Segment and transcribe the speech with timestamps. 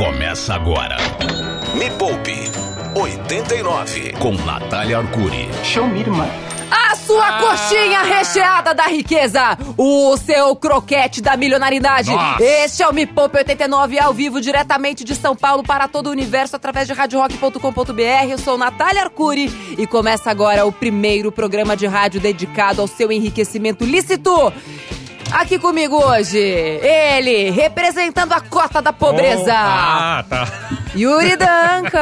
[0.00, 0.96] Começa agora.
[1.74, 2.32] Me Poupe
[2.94, 5.46] 89 com Natália Arcuri.
[5.62, 6.26] Show me, irmã.
[6.70, 7.40] A sua Ah.
[7.42, 12.10] coxinha recheada da riqueza, o seu croquete da milionaridade.
[12.12, 12.42] Nossa.
[12.42, 16.10] Este é o Me Poupe 89 ao vivo diretamente de São Paulo para todo o
[16.10, 18.30] universo através de radiorock.com.br.
[18.30, 23.12] Eu sou Natália Arcuri e começa agora o primeiro programa de rádio dedicado ao seu
[23.12, 24.50] enriquecimento lícito.
[25.32, 30.46] Aqui comigo hoje, ele, representando a cota da pobreza, Ah, tá.
[30.94, 32.00] Yuri Danca.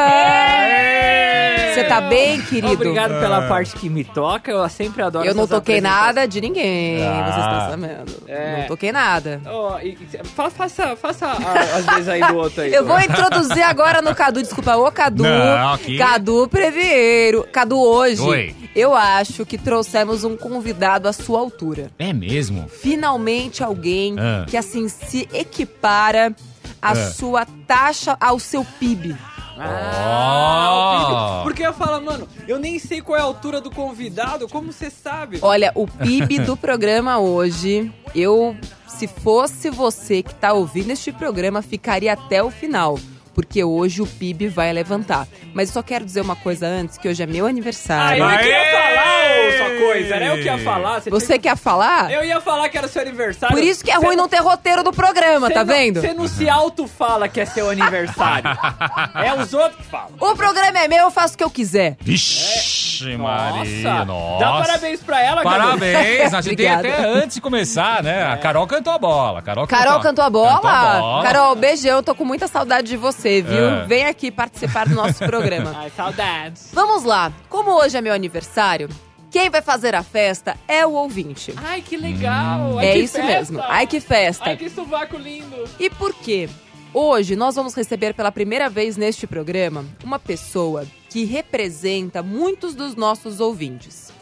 [1.75, 2.73] Você tá bem, querido?
[2.73, 7.03] Obrigado pela parte que me toca, eu sempre adoro Eu não toquei nada de ninguém,
[7.07, 7.23] Ah.
[7.31, 8.23] vocês estão sabendo.
[8.27, 8.61] É.
[8.61, 9.41] Não toquei nada.
[9.47, 9.97] Ó, e-
[10.35, 12.73] fa- faça, faça a- as vezes aí do outro aí.
[12.75, 15.23] Eu vou introduzir agora no Cadu, desculpa, ô Cadu.
[15.23, 17.47] Não, aqui- Cadu Previeiro.
[17.53, 18.57] Cadu, hoje, Oi.
[18.75, 21.91] eu acho que trouxemos um convidado à sua altura.
[21.99, 22.69] É mesmo?
[22.69, 23.18] Finalmente
[23.63, 24.45] alguém Ah.
[24.49, 26.35] que, assim, se equipara
[26.81, 27.11] à Ah.
[27.11, 29.17] sua taxa, ao seu PIB.
[29.61, 30.79] Ah, Oh.
[30.79, 31.43] o PIB.
[31.45, 34.91] Porque eu falo, mano, eu nem sei qual é a altura do convidado, como você
[34.91, 35.39] sabe?
[35.43, 41.61] Olha, o PIB do programa hoje, eu, se fosse você que tá ouvindo este programa,
[41.63, 42.99] ficaria até o final.
[43.39, 45.29] Porque hoje o PIB vai levantar.
[45.55, 48.21] Mas eu só quero dizer uma coisa antes, que hoje é meu Ah, aniversário.
[48.25, 48.73] eu que ia Aê!
[48.73, 51.01] falar, ô, sua coisa, era eu que ia falar.
[51.03, 52.11] Você tinha- quer falar?
[52.11, 53.55] Eu ia falar que era seu aniversário.
[53.57, 56.01] Por isso que é Cê ruim não ter roteiro do programa, cê tá não- vendo?
[56.01, 58.51] Você não se auto-fala que é seu aniversário.
[59.15, 60.11] é os outros que falam.
[60.19, 61.97] O programa é meu, eu faço o que eu quiser.
[62.01, 62.68] Vixe,
[63.17, 64.05] Maria, Nossa.
[64.05, 64.45] nossa.
[64.45, 65.57] Dá parabéns pra ela, Cadu.
[65.57, 68.25] Parabéns, a gente tem até antes de começar, né?
[68.27, 69.43] A Carol cantou a bola.
[69.43, 70.55] Carol, Carol cantou a bola?
[70.55, 71.23] Cantou a bola.
[71.23, 73.69] Carol, beijão, tô com muita saudade de você, viu?
[73.69, 73.87] É.
[73.87, 75.75] Vem aqui participar do nosso programa.
[75.79, 76.71] Ai, saudades.
[76.73, 77.33] Vamos lá.
[77.49, 78.89] Como hoje é meu aniversário,
[79.31, 81.53] quem vai fazer a festa é o ouvinte.
[81.57, 82.79] Ai, que legal.
[82.79, 83.29] Ai, É que isso festa.
[83.33, 83.63] mesmo.
[83.67, 84.45] Ai, que festa.
[84.47, 85.65] Ai, que sovaco lindo.
[85.79, 86.49] E por quê?
[86.95, 92.95] Hoje nós vamos receber pela primeira vez neste programa uma pessoa que representa muitos dos
[92.95, 94.13] nossos ouvintes.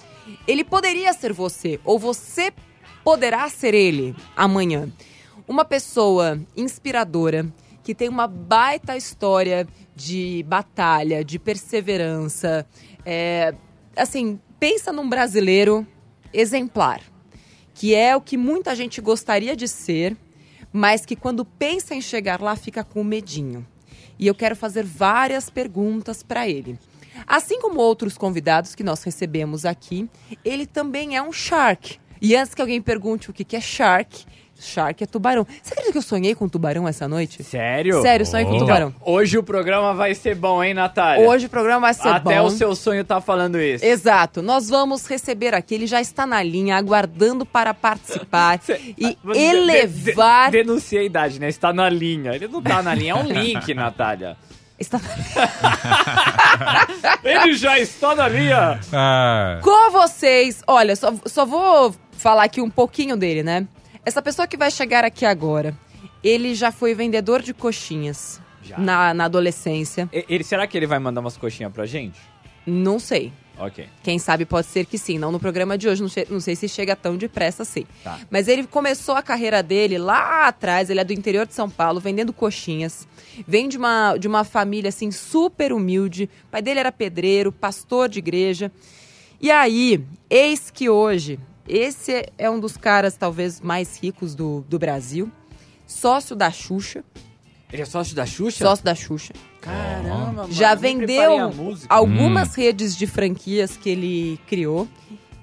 [0.47, 2.52] Ele poderia ser você, ou você
[3.04, 4.91] poderá ser ele amanhã.
[5.46, 7.46] Uma pessoa inspiradora
[7.82, 12.66] que tem uma baita história de batalha, de perseverança.
[13.04, 13.54] É,
[13.96, 15.86] assim, pensa num brasileiro
[16.32, 17.00] exemplar
[17.76, 20.16] que é o que muita gente gostaria de ser,
[20.72, 23.66] mas que quando pensa em chegar lá fica com medinho.
[24.19, 26.78] E eu quero fazer várias perguntas para ele.
[27.27, 30.09] Assim como outros convidados que nós recebemos aqui,
[30.44, 31.99] ele também é um shark.
[32.21, 34.26] E antes que alguém pergunte o que é shark,
[34.59, 35.47] shark é tubarão.
[35.62, 37.43] Você acredita que eu sonhei com tubarão essa noite?
[37.44, 38.00] Sério?
[38.03, 38.59] Sério, sonhei com Oh.
[38.59, 38.94] tubarão.
[39.00, 41.27] Hoje o programa vai ser bom, hein, Natália?
[41.28, 42.47] Hoje o programa vai ser Até bom.
[42.47, 43.84] o seu sonho tá falando isso.
[43.84, 44.43] Exato.
[44.43, 49.41] Nós vamos receber aqui, ele já está na linha, aguardando para participar Cê- e Você
[49.41, 50.50] elevar.
[50.50, 51.49] de- de- denuncia a idade, né?
[51.49, 52.33] Está na linha.
[52.34, 54.37] Ele não tá na linha, é um link, Natália.
[54.78, 55.00] Está...
[57.25, 58.78] Ele já está na linha.
[58.93, 63.67] Ah, Com vocês, olha, só, só vou falar aqui um pouquinho dele, né?
[64.06, 65.77] Essa pessoa que vai chegar aqui agora,
[66.22, 68.78] ele já foi vendedor de coxinhas Já.
[68.78, 70.09] na, na adolescência.
[70.12, 72.17] Ele, será que ele vai mandar umas coxinhas pra gente?
[72.65, 73.33] Não sei.
[73.59, 73.89] Ok.
[74.05, 75.19] Quem sabe pode ser que sim.
[75.19, 77.84] Não no programa de hoje, não, não sei se chega tão depressa assim.
[78.05, 78.21] Tá.
[78.31, 81.99] Mas ele começou a carreira dele lá atrás, ele é do interior de São Paulo,
[81.99, 83.09] vendendo coxinhas.
[83.44, 86.31] Vem de uma, de uma família assim super humilde.
[86.47, 88.71] O pai dele era pedreiro, pastor de igreja.
[89.41, 94.78] E aí, eis que hoje, esse é um dos caras talvez mais ricos do, do
[94.78, 95.31] Brasil.
[95.87, 97.04] Sócio da Xuxa.
[97.72, 98.65] Ele é sócio da Xuxa?
[98.65, 99.32] Sócio da Xuxa.
[99.60, 100.53] Caramba, mano.
[100.53, 101.53] Já vendeu
[101.88, 104.88] algumas redes de franquias que ele criou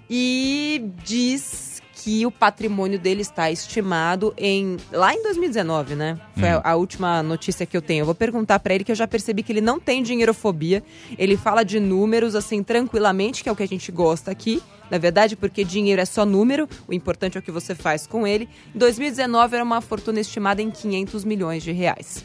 [0.09, 1.73] e diz
[2.03, 6.19] que o patrimônio dele está estimado em lá em 2019, né?
[6.37, 8.01] Foi a, a última notícia que eu tenho.
[8.01, 10.83] Eu vou perguntar pra ele que eu já percebi que ele não tem dinheirofobia.
[11.17, 14.61] Ele fala de números assim tranquilamente, que é o que a gente gosta aqui.
[14.93, 18.27] Na verdade, porque dinheiro é só número, o importante é o que você faz com
[18.27, 18.47] ele.
[18.75, 22.23] Em 2019 era uma fortuna estimada em 500 milhões de reais.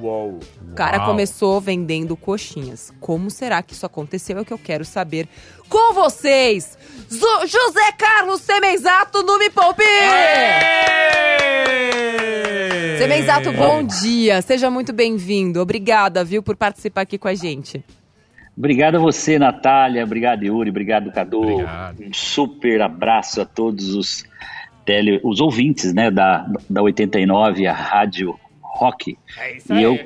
[0.00, 0.38] Uou.
[0.70, 1.06] O cara Uau.
[1.08, 2.90] começou vendendo coxinhas.
[2.98, 4.38] Como será que isso aconteceu?
[4.38, 5.28] É o que eu quero saber
[5.68, 6.78] com vocês.
[7.12, 9.82] Zo- José Carlos Semenzato no Me Poupe!
[12.98, 14.40] Semenzato, bom dia.
[14.40, 15.60] Seja muito bem-vindo.
[15.60, 17.84] Obrigada, viu, por participar aqui com a gente.
[18.58, 20.02] Obrigado a você, Natália.
[20.02, 20.70] Obrigado, Yuri.
[20.70, 21.42] Obrigado, Cadu.
[21.42, 22.02] Obrigado.
[22.02, 24.24] Um super abraço a todos os,
[24.84, 29.16] tele, os ouvintes né, da, da 89, a Rádio Rock.
[29.38, 29.96] É isso E eu,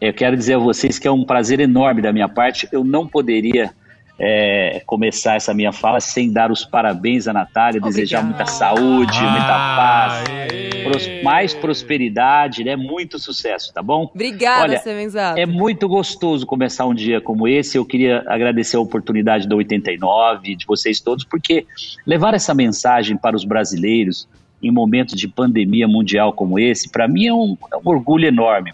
[0.00, 2.68] eu quero dizer a vocês que é um prazer enorme da minha parte.
[2.72, 3.72] Eu não poderia
[4.18, 7.94] é, começar essa minha fala sem dar os parabéns à Natália, Obrigada.
[7.94, 10.84] desejar muita saúde, muita paz, Aê.
[10.84, 12.76] pros- mais prosperidade, né?
[12.76, 14.10] Muito sucesso, tá bom?
[14.14, 15.38] Obrigada, Olha, Semenzato.
[15.40, 17.76] É muito gostoso começar um dia como esse.
[17.78, 21.66] Eu queria agradecer a oportunidade da 89, de vocês todos, porque
[22.06, 24.28] levar essa mensagem para os brasileiros
[24.62, 28.72] em momentos de pandemia mundial como esse, para mim é um, é um orgulho enorme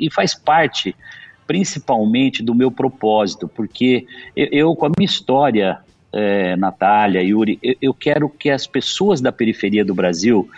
[0.00, 0.96] e faz parte
[1.48, 4.06] principalmente do meu propósito, porque
[4.36, 5.78] eu, eu, com a minha história,
[6.12, 10.48] é, Natália, Yuri, eu, eu quero que as pessoas da periferia do Brasil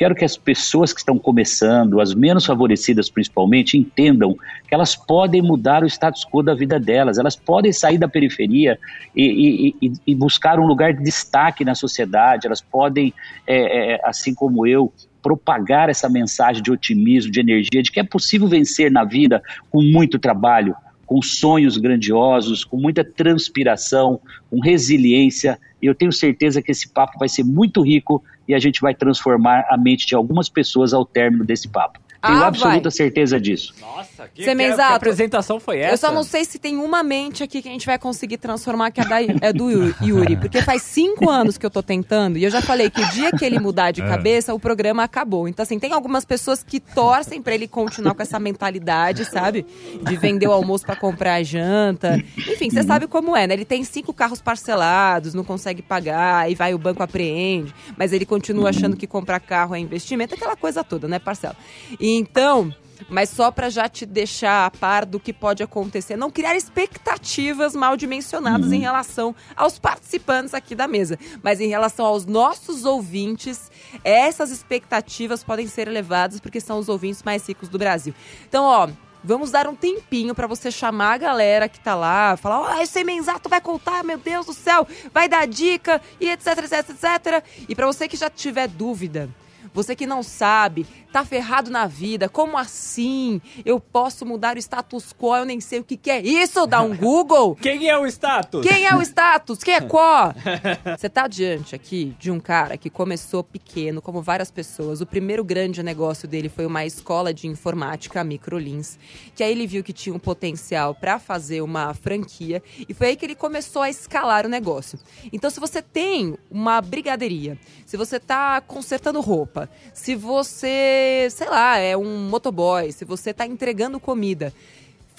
[0.00, 4.34] quero que as pessoas que estão começando, as menos favorecidas principalmente, entendam
[4.66, 8.78] que elas podem mudar o status quo da vida delas, elas podem sair da periferia
[9.14, 13.12] e, e, e, buscar um lugar de destaque na sociedade, elas podem,
[13.46, 14.90] é, é, assim como eu,
[15.22, 19.82] propagar essa mensagem de otimismo, de energia, de que é possível vencer na vida com
[19.82, 20.74] muito trabalho,
[21.06, 25.58] com sonhos grandiosos, com muita transpiração, com resiliência.
[25.82, 28.94] E eu tenho certeza que esse papo vai ser muito rico e a gente vai
[28.94, 32.00] transformar a mente de algumas pessoas ao término desse papo.
[32.22, 32.90] Tenho Ah, absoluta vai.
[32.90, 33.74] certeza disso.
[33.80, 35.94] Nossa, que, que, que apresentação foi essa?
[35.94, 38.90] Eu só não sei se tem uma mente aqui que a gente vai conseguir transformar
[38.90, 40.36] que é, da, é do Yu- Yuri.
[40.36, 43.32] Porque faz cinco anos que eu tô tentando e eu já falei que o dia
[43.32, 45.48] que ele mudar de cabeça, o programa acabou.
[45.48, 49.64] Então, assim, tem algumas pessoas que torcem pra ele continuar com essa mentalidade, sabe?
[50.02, 52.22] De vender o almoço pra comprar a janta.
[52.36, 53.54] Enfim, você sabe como é, né?
[53.54, 58.26] Ele tem cinco carros parcelados, não consegue pagar, aí vai o banco apreende, mas ele
[58.26, 61.56] continua achando que comprar carro é investimento, aquela coisa toda, né, parcela?
[61.98, 62.74] E então.
[63.08, 67.74] Mas só para já te deixar a par do que pode acontecer, não criar expectativas
[67.74, 73.70] mal dimensionadas em relação aos participantes aqui da mesa, mas em relação aos nossos ouvintes,
[74.04, 78.14] essas expectativas podem ser elevadas porque são os ouvintes mais ricos do Brasil.
[78.46, 78.88] Então, ó,
[79.22, 83.04] Vamos dar um tempinho para você chamar a galera que tá lá, falar: "Ó, esse
[83.04, 87.44] Menzato vai contar, meu Deus do céu, vai dar dica e etc, etc, etc".
[87.68, 89.28] E para você que já tiver dúvida,
[89.74, 93.40] você que não sabe, tá ferrado na vida, como assim?
[93.64, 96.82] Eu posso mudar o status quo, eu nem sei o que, que é isso, dá
[96.82, 97.56] um Google.
[97.56, 98.66] Quem é o status?
[98.66, 99.58] Quem é o status?
[99.62, 100.34] Quem é qual?
[100.96, 105.00] Você tá diante aqui de um cara que começou pequeno, como várias pessoas.
[105.00, 108.98] O primeiro grande negócio dele foi uma escola de informática, a Microlins,
[109.34, 113.16] que aí ele viu que tinha um potencial para fazer uma franquia e foi aí
[113.16, 114.98] que ele começou a escalar o negócio.
[115.32, 120.99] Então, se você tem uma brigadeiria, se você tá consertando roupa, se você,
[121.30, 124.52] sei lá, é um motoboy, se você tá entregando comida,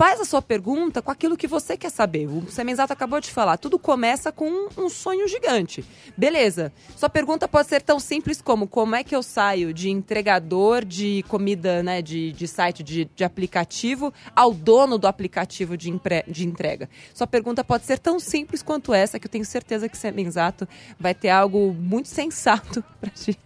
[0.02, 2.26] Faz a sua pergunta com aquilo que você quer saber.
[2.26, 3.58] O Semenzato acabou de falar.
[3.58, 5.86] Tudo começa com um, um sonho gigante.
[6.18, 6.74] Beleza.
[6.98, 11.24] Sua pergunta pode ser tão simples como como é que eu saio de entregador de
[11.28, 16.48] comida, né, de, de site, de, de aplicativo, ao dono do aplicativo de, empre- de
[16.48, 16.90] entrega.
[17.14, 20.68] Sua pergunta pode ser tão simples quanto essa, que eu tenho certeza que Semenzato
[21.00, 23.40] vai ter algo muito sensato pra te,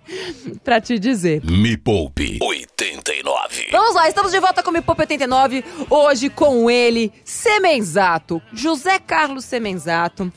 [0.63, 1.43] pra te dizer.
[1.43, 3.67] Me Poupe 89.
[3.73, 8.99] Vamos lá, estamos de volta com o Me Poupa 89, hoje com ele, Semenzato, José
[8.99, 10.31] Carlos Semenzato.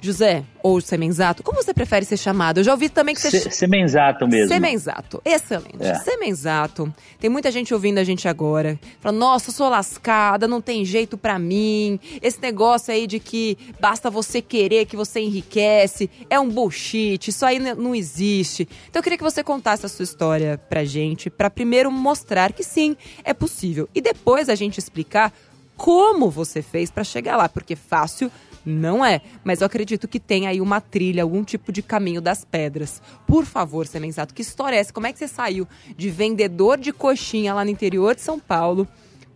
[0.00, 2.58] José, ou Semenzato, como você prefere ser chamado?
[2.60, 3.30] Eu já ouvi também que você...
[3.30, 4.48] Se- Semenzato mesmo.
[4.48, 5.82] Semenzato, excelente.
[5.82, 5.94] É.
[5.96, 6.92] Semenzato.
[7.18, 8.78] Tem muita gente ouvindo a gente agora.
[9.00, 11.98] Fala, nossa, eu sou lascada, não tem jeito pra mim.
[12.22, 17.44] Esse negócio aí de que basta você querer que você enriquece é um bullshit, isso
[17.44, 18.68] aí não existe.
[18.88, 22.62] Então eu queria que você contasse a sua história pra gente, pra primeiro mostrar que
[22.62, 23.88] sim, é possível.
[23.94, 25.32] E depois a gente explicar
[25.76, 28.30] como você fez pra chegar lá, porque fácil
[28.68, 32.44] não é, mas eu acredito que tem aí uma trilha, algum tipo de caminho das
[32.44, 33.00] pedras.
[33.26, 34.92] Por favor, Semenzato, que história é essa?
[34.92, 38.86] Como é que você saiu de vendedor de coxinha lá no interior de São Paulo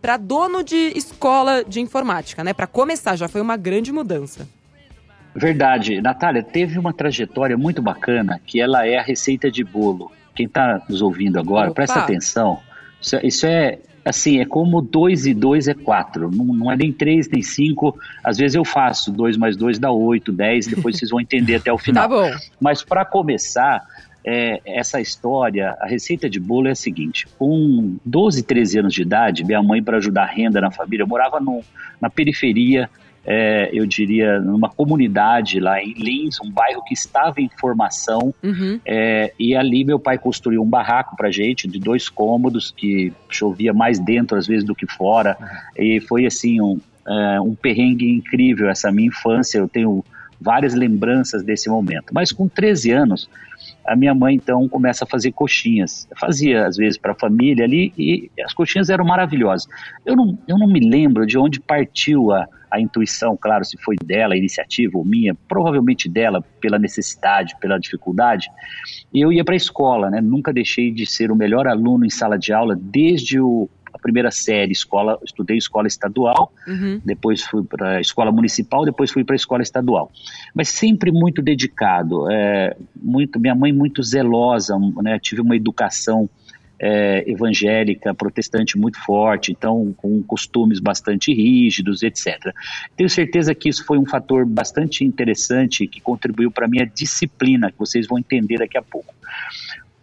[0.01, 2.53] para dono de escola de informática, né?
[2.53, 4.47] Para começar, já foi uma grande mudança.
[5.35, 5.99] Verdade.
[6.01, 10.11] Natália, teve uma trajetória muito bacana que ela é a receita de bolo.
[10.35, 11.75] Quem está nos ouvindo agora, Opa.
[11.75, 12.59] presta atenção.
[13.01, 16.31] Isso, é- isso é assim, é como 2 e 2 é 4.
[16.31, 17.97] Não, não é nem 3, nem 5.
[18.23, 21.71] Às vezes eu faço 2 mais 2 dá 8, 10, depois vocês vão entender até
[21.71, 22.03] o final.
[22.03, 22.31] Tá bom.
[22.59, 23.85] Mas para começar,
[24.25, 29.01] é, essa história, a receita de bolo é a seguinte: com 12, 13 anos de
[29.01, 31.61] idade, minha mãe, para ajudar a renda na família, morava no,
[31.99, 32.89] na periferia,
[33.25, 38.33] é, eu diria, numa comunidade lá em Lins, um bairro que estava em formação.
[38.43, 38.79] Uhum.
[38.85, 43.73] É, e ali meu pai construiu um barraco pra gente, de dois cômodos, que chovia
[43.73, 45.37] mais dentro às vezes do que fora.
[45.77, 49.57] E foi assim um, é, um perrengue incrível essa minha infância.
[49.57, 50.03] Eu tenho
[50.39, 52.13] várias lembranças desse momento.
[52.13, 53.29] Mas com 13 anos,
[53.85, 56.07] a minha mãe então começa a fazer coxinhas.
[56.19, 59.67] Fazia às vezes para a família ali e as coxinhas eram maravilhosas.
[60.05, 63.95] Eu não, eu não me lembro de onde partiu a, a intuição, claro, se foi
[64.03, 68.49] dela, a iniciativa ou minha, provavelmente dela, pela necessidade, pela dificuldade.
[69.13, 70.21] E eu ia para a escola, né?
[70.21, 73.69] Nunca deixei de ser o melhor aluno em sala de aula desde o
[74.03, 77.01] primeira série, escola, estudei escola estadual, Uhum.
[77.03, 80.11] depois fui para a escola municipal, depois fui para a escola estadual.
[80.53, 86.29] Mas sempre muito dedicado, é, muito, minha mãe muito zelosa, né, tive uma educação
[86.79, 92.53] é, evangélica, protestante muito forte, então com costumes bastante rígidos, etc.
[92.97, 97.71] Tenho certeza que isso foi um fator bastante interessante que contribuiu para a minha disciplina,
[97.71, 99.13] que vocês vão entender daqui a pouco.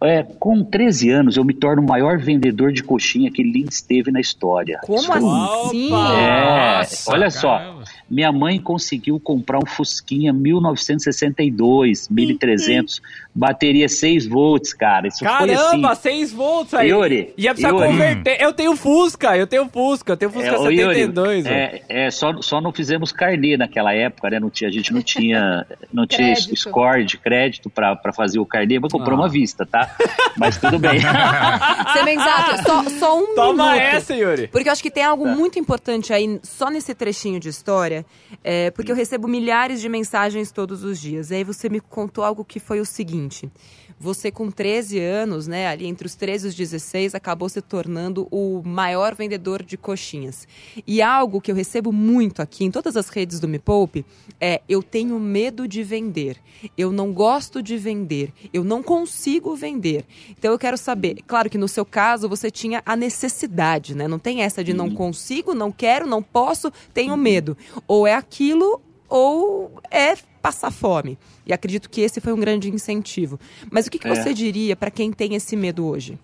[0.03, 4.11] É, com 13 anos, eu me torno o maior vendedor de coxinha que Lins teve
[4.11, 4.79] na história.
[4.83, 5.93] Como Isso assim?
[5.93, 7.83] É, Nossa, olha só, caramba.
[8.11, 13.01] Minha mãe conseguiu comprar um Fusquinha 1962, 1300,
[13.33, 15.07] bateria 6 volts, cara.
[15.07, 16.01] Isso foi Caramba, assim.
[16.01, 16.89] 6 volts aí.
[16.89, 17.87] Yuri, Ia precisar Yuri.
[17.87, 18.41] converter.
[18.41, 21.45] Eu tenho Fusca, eu tenho Fusca, eu tenho Fusca É, ô, Yuri, 72.
[21.45, 21.49] ó.
[21.49, 24.39] é, é, só, só não fizemos carnê naquela época, né?
[24.39, 26.55] Não tinha, a gente não tinha, não tinha Crédito.
[26.57, 29.27] score de crédito para fazer o carnê, mas compramos Ah.
[29.27, 29.95] à vista, tá?
[30.37, 30.99] Mas tudo bem.
[31.93, 33.81] Semenzato, só, só um Toma minuto.
[33.81, 34.47] essa, Yuri.
[34.47, 38.00] Porque eu acho que tem algo muito importante aí, só nesse trechinho de história,
[38.43, 41.31] é, porque eu recebo milhares de mensagens todos os dias.
[41.31, 43.51] E aí você me contou algo que foi o seguinte.
[44.01, 48.27] Você com 13 anos, né, ali entre os 13 e os 16, acabou se tornando
[48.31, 50.47] o maior vendedor de coxinhas.
[50.87, 54.03] E algo que eu recebo muito aqui em todas as redes do Me Poupe
[54.39, 56.37] é eu tenho medo de vender.
[56.75, 58.33] Eu não gosto de vender.
[58.51, 60.03] Eu não consigo vender.
[60.31, 64.07] Então eu quero saber, claro que no seu caso você tinha a necessidade, né?
[64.07, 67.55] Não tem essa de não consigo, não quero, não posso, tenho medo.
[67.87, 71.17] Ou é aquilo ou é passar fome.
[71.45, 73.39] E acredito que esse foi um grande incentivo.
[73.71, 74.15] Mas o que, que É.
[74.15, 76.17] você diria para quem tem esse medo hoje?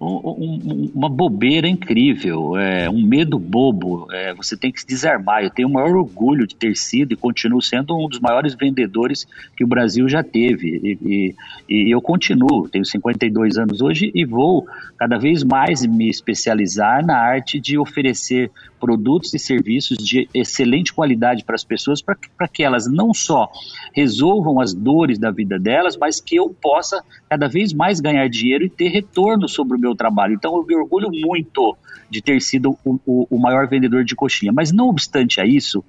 [0.00, 4.06] um- um- uma bobeira incrível, é, um medo bobo.
[4.12, 5.42] é, você tem que se desarmar.
[5.42, 9.26] Eu tenho o maior orgulho de ter sido e continuo sendo um dos maiores vendedores
[9.56, 10.68] que o Brasil já teve.
[10.84, 11.34] E, e-
[11.68, 17.16] e eu continuo, tenho 52 anos hoje e vou cada vez mais me especializar na
[17.18, 22.86] arte de oferecer produtos e serviços de excelente qualidade para as pessoas, para que- elas
[22.90, 23.48] não só
[23.92, 28.64] resolvam as dores da vida delas, mas que eu possa cada vez mais ganhar dinheiro
[28.64, 30.34] e ter retorno sobre o meu trabalho.
[30.34, 31.76] Então eu me orgulho muito
[32.10, 34.52] de ter sido o, o- o maior vendedor de coxinha.
[34.52, 35.84] Mas não obstante a isso,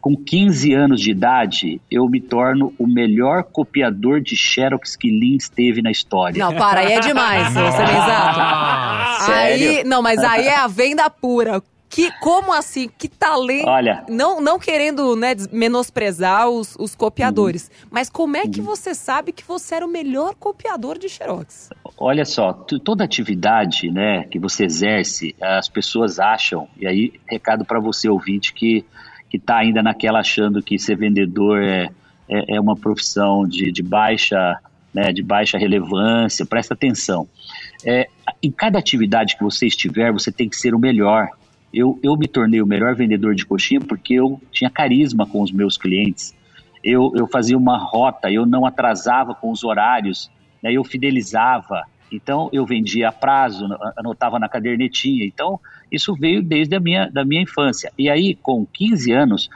[0.00, 5.48] com 15 anos de idade, eu me torno o melhor copiador de Xerox que Lins
[5.48, 6.38] teve na história.
[6.38, 8.38] Não, para, aí é demais, seu Semenzato.
[8.38, 9.32] Nossa.
[9.34, 9.88] Aí, Sério?
[9.90, 11.60] não, mas aí é a venda pura.
[11.98, 12.88] Que, como assim?
[12.96, 13.66] Que talento.
[13.66, 17.88] Olha, Não, não querendo né, menosprezar os, os copiadores, Uhum.
[17.90, 21.70] mas como é que você sabe que você era o melhor copiador de Xerox?
[21.96, 27.80] Olha só, toda atividade né, que você exerce, as pessoas acham, e aí recado para
[27.80, 28.84] você ouvinte que
[29.28, 31.90] que está ainda naquela achando que ser vendedor é,
[32.28, 34.58] é, é uma profissão de, de baixa
[34.94, 37.28] né, de baixa relevância, presta atenção.
[37.84, 38.08] É,
[38.42, 41.28] em cada atividade que você estiver, você tem que ser o melhor.
[41.72, 45.52] Eu, eu me tornei o melhor vendedor de coxinha porque eu tinha carisma com os
[45.52, 46.34] meus clientes.
[46.82, 50.30] Eu, eu fazia uma rota, eu não atrasava com os horários,
[50.62, 51.84] né, eu fidelizava.
[52.10, 55.24] Então, eu vendia a prazo, anotava na cadernetinha.
[55.24, 55.60] Então,
[55.90, 57.92] isso veio desde a minha, da minha infância.
[57.98, 59.48] E aí, com 15 anos,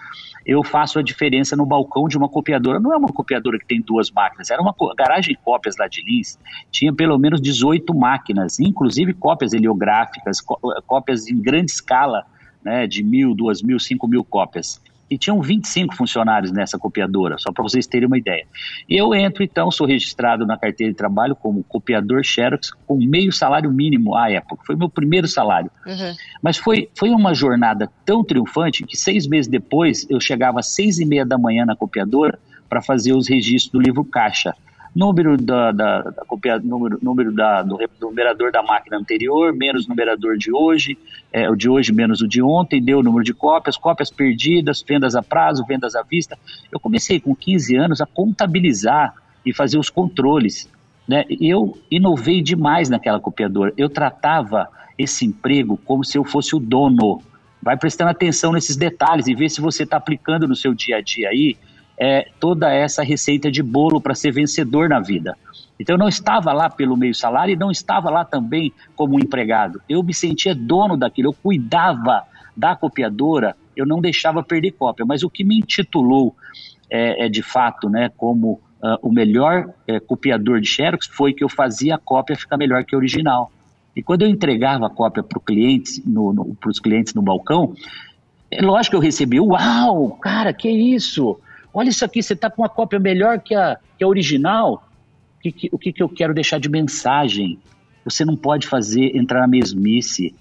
[0.45, 2.81] eu faço a diferença no balcão de uma copiadora.
[2.81, 6.03] Não é uma copiadora que tem duas máquinas, era uma garagem de cópias lá de
[6.03, 6.39] Lins.
[6.71, 12.25] Tinha pelo menos 18 máquinas, inclusive cópias heliográficas, có- cópias em grande escala,
[12.65, 14.82] né, de mil, duas mil, cinco mil cópias.
[15.13, 18.47] E tinham 25 funcionários nessa copiadora, só para vocês terem uma ideia.
[18.89, 23.71] Eu entro, então, sou registrado na carteira de trabalho como copiador Xerox com meio salário
[23.71, 24.63] mínimo à época.
[24.65, 25.71] Foi meu primeiro salário.
[26.43, 30.99] Mas foi, foi uma jornada tão triunfante que seis meses depois eu chegava às seis
[30.99, 34.55] e meia da manhã na copiadora para fazer os registros do livro caixa.
[34.95, 40.37] Número, da, da, da copia, número, número da, do, numerador da máquina anterior, menos numerador
[40.37, 40.99] de hoje,
[41.33, 44.85] é, o de hoje menos o de ontem, deu o número de cópias, cópias perdidas,
[44.87, 46.39] vendas a prazo, vendas à vista.
[46.71, 49.15] Eu comecei com 15 anos a contabilizar
[49.47, 50.69] e fazer os controles.
[51.09, 51.25] Né?
[51.41, 53.73] Eu inovei demais naquela copiadora.
[53.79, 54.69] Eu tratava
[54.99, 57.23] esse emprego como se eu fosse o dono.
[57.63, 61.01] Vai prestando atenção nesses detalhes e ver se você está aplicando no seu dia a
[61.01, 61.57] dia aí
[62.05, 65.39] é, toda essa receita de bolo para ser vencedor na vida.
[65.79, 69.81] Então eu não estava lá pelo meio salário e não estava lá também como empregado.
[69.89, 72.25] Eu me sentia dono daquilo, eu cuidava
[72.57, 75.07] da copiadora, eu não deixava perder cópia.
[75.07, 76.35] Mas o que me intitulou
[76.91, 81.45] é, é, de fato né, como ah, o melhor eh, copiador de Xerox foi que
[81.45, 83.53] eu fazia a cópia ficar melhor que a original.
[83.95, 86.03] E quando eu entregava a cópia para cliente,
[86.67, 87.75] os clientes no balcão,
[88.51, 91.39] é lógico que eu recebi, uau, cara, que isso?
[91.73, 94.85] Olha isso aqui, você está com uma cópia melhor que a, que a original.
[95.39, 97.59] O que, que, o que, que eu quero deixar de mensagem?
[98.05, 100.35] Você não pode fazer entrar na mesmice.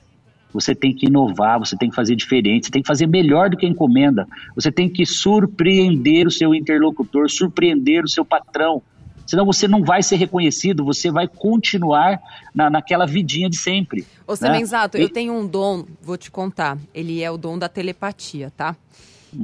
[0.53, 3.55] Você tem que inovar, você tem que fazer diferente, você tem que fazer melhor do
[3.55, 4.27] que a encomenda.
[4.53, 8.81] Você tem que surpreender o seu interlocutor, surpreender o seu patrão.
[9.25, 12.19] Senão você não vai ser reconhecido, você vai continuar
[12.53, 14.05] na, naquela vidinha de sempre.
[14.27, 14.37] Ô, né?
[14.37, 16.77] Semenzato, E- eu tenho um dom, vou te contar.
[16.93, 18.75] Ele é o dom da telepatia, tá?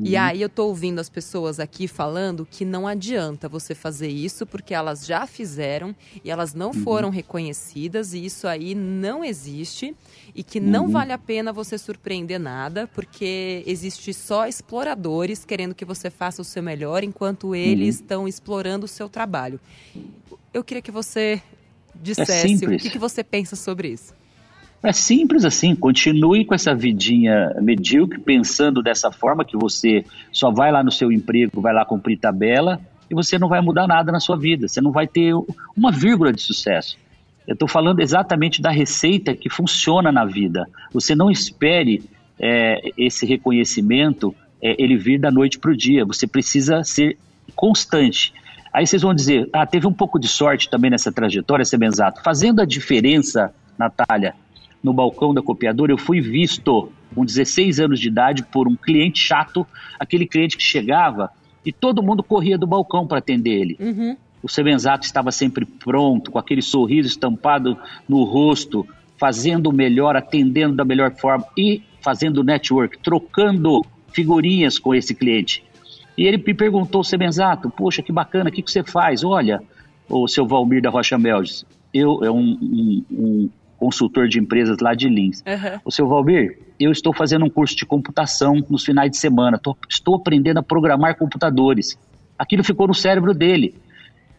[0.03, 4.45] E aí eu tô ouvindo as pessoas aqui falando que não adianta você fazer isso
[4.45, 9.95] porque elas já fizeram e elas não foram reconhecidas e isso aí não existe
[10.35, 15.85] e que não vale a pena você surpreender nada porque existe só exploradores querendo que
[15.85, 19.59] você faça o seu melhor enquanto eles estão explorando o seu trabalho.
[20.53, 21.41] Eu queria que você
[21.95, 22.81] dissesse o simples.
[22.81, 24.13] que, que você pensa sobre isso.
[24.83, 30.71] É simples assim, continue com essa vidinha medíocre, pensando dessa forma que você só vai
[30.71, 32.79] lá no seu emprego, vai lá cumprir tabela
[33.09, 35.33] e você não vai mudar nada na sua vida, você não vai ter
[35.75, 36.97] uma vírgula de sucesso.
[37.47, 40.67] Eu estou falando exatamente da receita que funciona na vida.
[40.93, 42.03] Você não espere
[42.39, 46.05] é, esse reconhecimento é, ele vir da noite para o dia.
[46.05, 47.17] Você precisa ser
[47.55, 48.33] constante.
[48.73, 52.21] Aí vocês vão dizer, ah, teve um pouco de sorte também nessa trajetória, Sebenzato.
[52.21, 54.35] Fazendo a diferença, Natália,
[54.87, 59.19] no balcão da copiadora, eu fui visto com 16 anos de idade por um cliente
[59.19, 59.65] chato,
[59.99, 61.29] aquele cliente que chegava
[61.65, 63.77] e todo mundo corria do balcão para atender ele.
[64.41, 67.77] O Sebenzato estava sempre pronto, com aquele sorriso estampado
[68.07, 73.81] no rosto, fazendo o melhor, atendendo da melhor forma e fazendo network, trocando
[74.13, 75.63] figurinhas com esse cliente.
[76.17, 79.23] E ele me perguntou, Sebenzato, poxa, que bacana, o que, que você faz?
[79.23, 79.61] Olha,
[80.09, 84.93] o seu Valmir da Rocha Meldes, eu é um, um- um consultor de empresas lá
[84.93, 85.41] de Lins.
[85.85, 89.77] O seu Valmir, eu estou fazendo um curso de computação nos finais de semana, tô-
[89.89, 91.97] estou aprendendo a programar computadores.
[92.37, 93.75] Aquilo ficou no cérebro dele.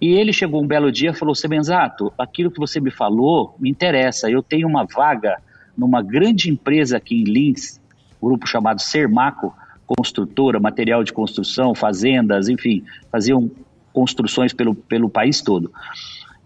[0.00, 3.68] E ele chegou um belo dia e falou: Sebenzato, aquilo que você me falou me
[3.68, 4.30] interessa.
[4.30, 5.38] Eu tenho uma vaga
[5.76, 7.80] numa grande empresa aqui em Lins,
[8.23, 9.52] grupo chamado Sermaco,
[9.86, 13.50] construtora, material de construção, fazendas, enfim, faziam
[13.93, 15.73] construções pelo, pelo país todo.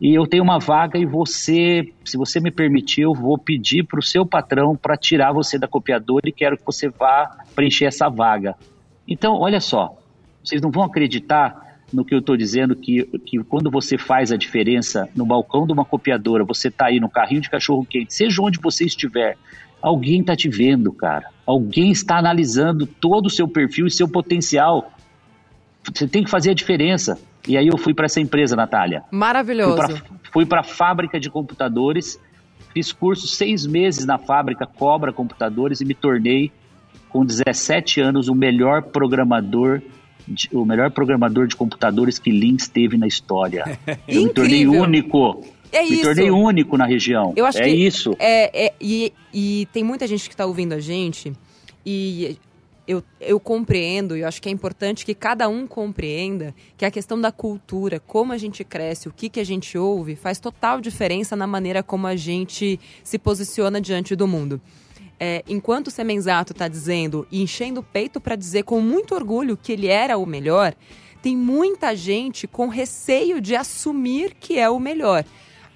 [0.03, 4.01] E eu tenho uma vaga e você, se você me permitir, eu vou pedir para
[4.01, 8.09] o seu patrão para tirar você da copiadora e quero que você vá preencher essa
[8.09, 8.57] vaga.
[9.07, 9.97] Então, olha só,
[10.43, 14.37] vocês não vão acreditar no que eu estou dizendo, que, que quando você faz a
[14.37, 18.43] diferença no balcão de uma copiadora, você está aí no carrinho de cachorro quente, seja
[18.43, 19.38] onde você estiver,
[19.81, 21.29] alguém está te vendo, cara.
[21.47, 24.91] Alguém está analisando todo o seu perfil e seu potencial.
[25.95, 27.21] Você tem que fazer a diferença.
[27.47, 29.03] E aí eu fui para essa empresa, Natália.
[29.11, 30.01] Maravilhoso.
[30.33, 32.19] Fui para a fábrica de computadores,
[32.73, 36.53] fiz curso seis meses na fábrica Cobra Computadores e me tornei,
[37.09, 39.83] com 17 anos, o melhor programador,
[40.27, 43.79] de- o melhor programador de computadores que Lins teve na história.
[44.09, 45.45] Eu me tornei único.
[45.73, 46.03] É me isso.
[46.05, 47.33] tornei único na região.
[47.35, 48.15] Eu acho é que isso.
[48.19, 51.33] É, é- e, e tem muita gente que está ouvindo a gente
[51.85, 52.39] e
[52.93, 56.91] eu, eu compreendo, e eu acho que é importante que cada um compreenda que a
[56.91, 60.81] questão da cultura, como a gente cresce, o que, que a gente ouve, faz total
[60.81, 64.61] diferença na maneira como a gente se posiciona diante do mundo.
[65.19, 69.57] É, enquanto o Semenzato está dizendo e enchendo o peito para dizer com muito orgulho
[69.57, 70.75] que ele era o melhor,
[71.23, 75.25] tem muita gente com receio de assumir que é o melhor.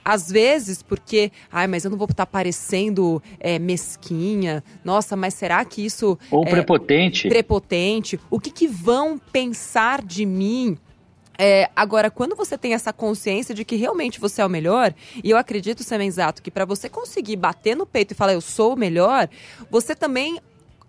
[0.09, 4.63] Às vezes, porque, ai, mas eu não vou estar parecendo é, mesquinha.
[4.85, 7.29] Nossa, mas será que isso Ou é prepotente.
[7.29, 8.21] prepotente?
[8.31, 10.79] O que, que vão pensar de mim?
[11.37, 15.29] É, agora, quando você tem essa consciência de que realmente você é o melhor, e
[15.29, 18.79] eu acredito, Semenzato, que para você conseguir bater no peito e falar eu sou o
[18.79, 19.29] melhor,
[19.69, 20.39] você também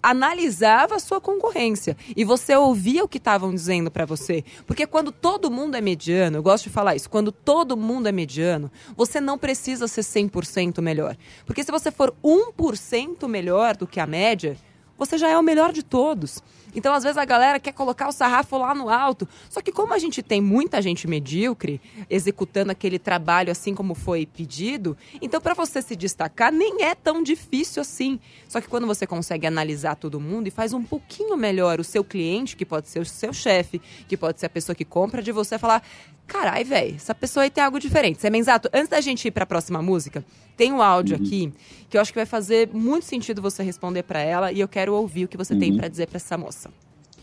[0.09, 4.41] analisava a sua concorrência e você ouvia o que estavam dizendo para você.
[4.65, 8.11] Porque quando todo mundo é mediano, eu gosto de falar isso, quando todo mundo é
[8.13, 11.17] mediano, você não precisa ser 100% melhor.
[11.45, 14.55] Porque se você for 1% melhor do que a média,
[14.97, 16.41] você já é o melhor de todos.
[16.75, 19.27] Então, às vezes, a galera quer colocar o sarrafo lá no alto.
[19.49, 24.25] Só que como a gente tem muita gente medíocre executando aquele trabalho assim como foi
[24.25, 28.19] pedido, então para você se destacar nem é tão difícil assim.
[28.47, 32.03] Só que quando você consegue analisar todo mundo e faz um pouquinho melhor o seu
[32.03, 35.31] cliente, que pode ser o seu chefe, que pode ser a pessoa que compra de
[35.31, 35.81] você, falar:
[36.27, 38.19] carai, velho, essa pessoa aí tem algo diferente.
[38.19, 40.23] Semenzato, antes da gente ir para a próxima música,
[40.57, 41.53] tem um áudio aqui
[41.89, 44.93] que eu acho que vai fazer muito sentido você responder para ela e eu quero
[44.93, 46.69] ouvir o que você tem para dizer para essa moça.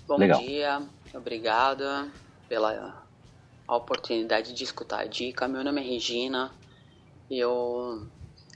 [0.07, 0.41] Bom Legal.
[0.41, 2.09] dia, obrigada
[2.49, 3.05] pela
[3.67, 5.49] a oportunidade de escutar a dica.
[5.49, 6.53] Meu nome é Regina,
[7.31, 8.07] eu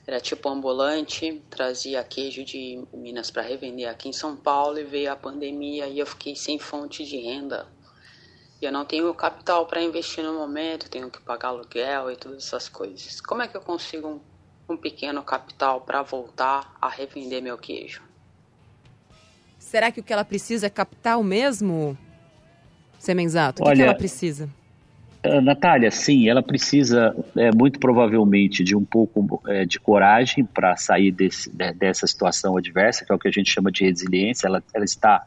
[0.07, 5.11] era tipo ambulante, trazia queijo de Minas para revender aqui em São Paulo e veio
[5.11, 7.67] a pandemia e eu fiquei sem fonte de renda.
[8.61, 12.45] E eu não tenho capital para investir no momento, tenho que pagar aluguel e todas
[12.45, 13.21] essas coisas.
[13.21, 14.19] Como é que eu consigo um,
[14.69, 18.01] um pequeno capital para voltar a revender meu queijo?
[19.57, 21.97] Será que o que ela precisa é capital mesmo?
[22.97, 24.49] Semenzato, o Olha, que, que ela precisa?
[25.25, 30.75] Uh, Natália, sim, ela precisa é, muito provavelmente de um pouco é, de coragem para
[30.77, 34.47] sair desse, de, dessa situação adversa, que é o que a gente chama de resiliência.
[34.47, 35.21] Ela, ela está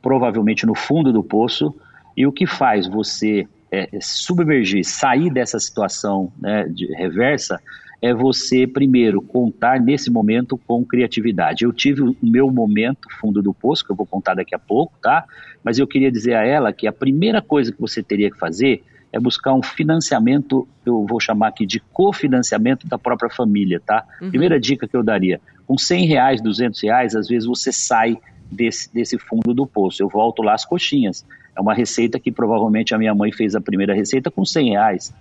[0.00, 1.74] provavelmente no fundo do poço
[2.16, 7.60] e o que faz você é, submergir, sair dessa situação né, de reversa
[8.02, 11.64] é você, primeiro, contar nesse momento com criatividade.
[11.64, 14.92] Eu tive o meu momento fundo do poço, que eu vou contar daqui a pouco,
[15.00, 15.24] tá?
[15.62, 18.82] Mas eu queria dizer a ela que a primeira coisa que você teria que fazer
[19.12, 24.04] é buscar um financiamento, eu vou chamar aqui de cofinanciamento da própria família, tá?
[24.20, 24.30] Uhum.
[24.30, 28.18] Primeira dica que eu daria, com 100 reais, 200 reais, às vezes você sai
[28.50, 30.02] desse, desse fundo do poço.
[30.02, 31.24] Eu volto lá as coxinhas.
[31.56, 35.14] É uma receita que provavelmente a minha mãe fez a primeira receita com 100 reais.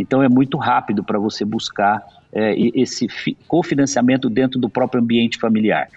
[0.00, 3.06] Então é muito rápido para você buscar é, esse
[3.46, 5.88] cofinanciamento dentro do próprio ambiente familiar.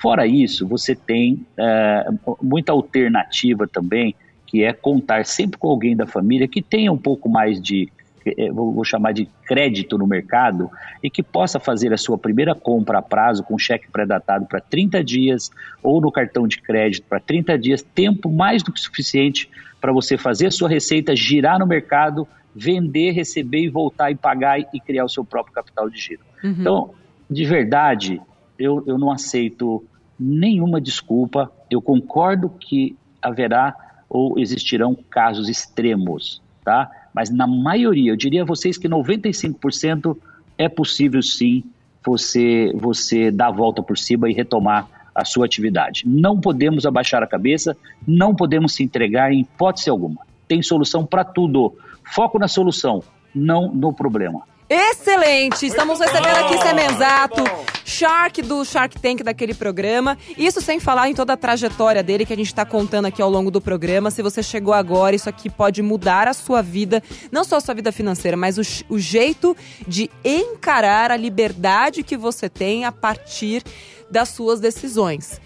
[0.00, 2.06] Fora isso, você tem é,
[2.40, 4.14] muita alternativa também,
[4.46, 7.90] que é contar sempre com alguém da família que tenha um pouco mais de,
[8.24, 10.70] é, vou chamar de crédito no mercado,
[11.02, 15.02] e que possa fazer a sua primeira compra a prazo com cheque pré-datado para 30
[15.02, 15.50] dias
[15.82, 20.16] ou no cartão de crédito para 30 dias, tempo mais do que suficiente para você
[20.16, 25.04] fazer a sua receita girar no mercado vender, receber e voltar e pagar e criar
[25.04, 26.22] o seu próprio capital de giro.
[26.42, 26.56] Uhum.
[26.58, 26.90] Então,
[27.30, 28.20] de verdade,
[28.58, 29.84] eu, eu não aceito
[30.18, 31.52] nenhuma desculpa.
[31.70, 33.74] Eu concordo que haverá
[34.08, 36.90] ou existirão casos extremos, tá?
[37.14, 40.16] Mas na maioria, eu diria a vocês que 95%
[40.56, 41.64] é possível sim
[42.04, 46.04] você você dar a volta por cima e retomar a sua atividade.
[46.06, 50.27] Não podemos abaixar a cabeça, não podemos se entregar em hipótese alguma.
[50.48, 51.76] Tem solução para tudo.
[52.02, 53.02] Foco na solução,
[53.34, 54.42] não no problema.
[54.70, 55.64] Excelente!
[55.64, 57.42] Estamos recebendo aqui Semenzato,
[57.86, 60.18] Shark do Shark Tank daquele programa.
[60.36, 63.30] Isso sem falar em toda a trajetória dele que a gente está contando aqui ao
[63.30, 64.10] longo do programa.
[64.10, 67.74] Se você chegou agora, isso aqui pode mudar a sua vida, não só a sua
[67.74, 69.56] vida financeira, mas o, o jeito
[69.86, 73.62] de encarar a liberdade que você tem a partir
[74.10, 75.40] das suas decisões.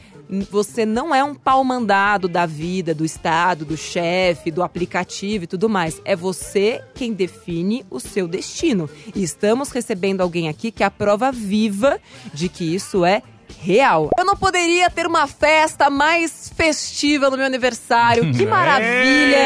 [0.51, 5.47] Você não é um pau mandado da vida, do Estado, do chefe, do aplicativo e
[5.47, 6.01] tudo mais.
[6.05, 8.89] É você quem define o seu destino.
[9.15, 12.01] E estamos recebendo alguém aqui que é a prova viva
[12.33, 13.23] de que isso é
[13.61, 14.09] real.
[14.19, 18.33] Eu não poderia ter uma festa mais festiva no meu aniversário.
[18.33, 19.39] Que maravilha!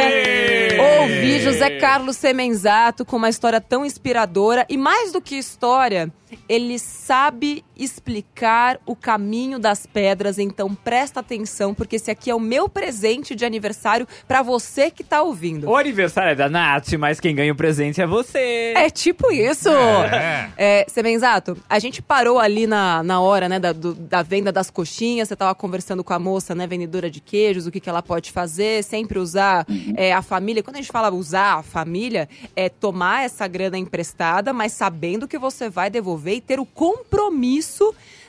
[1.01, 6.12] Ouvir José Carlos Semenzato com uma história tão inspiradora e mais do que história,
[6.49, 12.41] ele sabe explicar o caminho das pedras, então presta atenção, porque esse aqui é o
[12.41, 15.69] meu presente de aniversário para você que tá ouvindo.
[15.69, 18.73] O aniversário é da Nath, mas quem ganha o presente é você.
[18.77, 19.69] É tipo isso.
[19.69, 20.51] É.
[20.57, 24.71] É, Semenzato, a gente parou ali na, na hora, né, da, do, da venda das
[24.71, 28.03] coxinhas, você tava conversando com a moça, né, vendedora de queijos, o que, que ela
[28.03, 30.62] pode fazer, sempre usar é, a família.
[30.62, 35.39] Quando a gente fala usar a família, é tomar essa grana emprestada, mas sabendo que
[35.39, 37.65] você vai devolver e ter o compromisso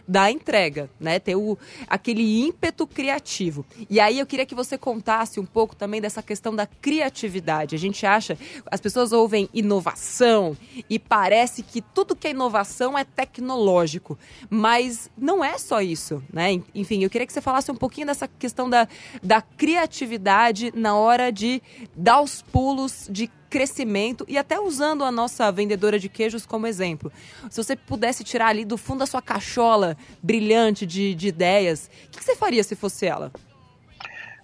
[0.07, 1.19] da entrega, né?
[1.19, 3.65] Ter o, aquele ímpeto criativo.
[3.89, 7.75] E aí eu queria que você contasse um pouco também dessa questão da criatividade.
[7.75, 8.37] A gente acha,
[8.71, 10.55] as pessoas ouvem inovação
[10.89, 14.17] e parece que tudo que é inovação é tecnológico,
[14.49, 16.61] mas não é só isso, né?
[16.73, 18.87] Enfim, eu queria que você falasse um pouquinho dessa questão da,
[19.21, 21.61] da criatividade na hora de
[21.93, 27.11] dar os pulos, de crescimento e até usando a nossa vendedora de queijos como exemplo.
[27.49, 32.11] Se você pudesse tirar ali do fundo da sua cachola brilhante de, de ideias, o
[32.11, 33.31] que, que você faria se fosse ela?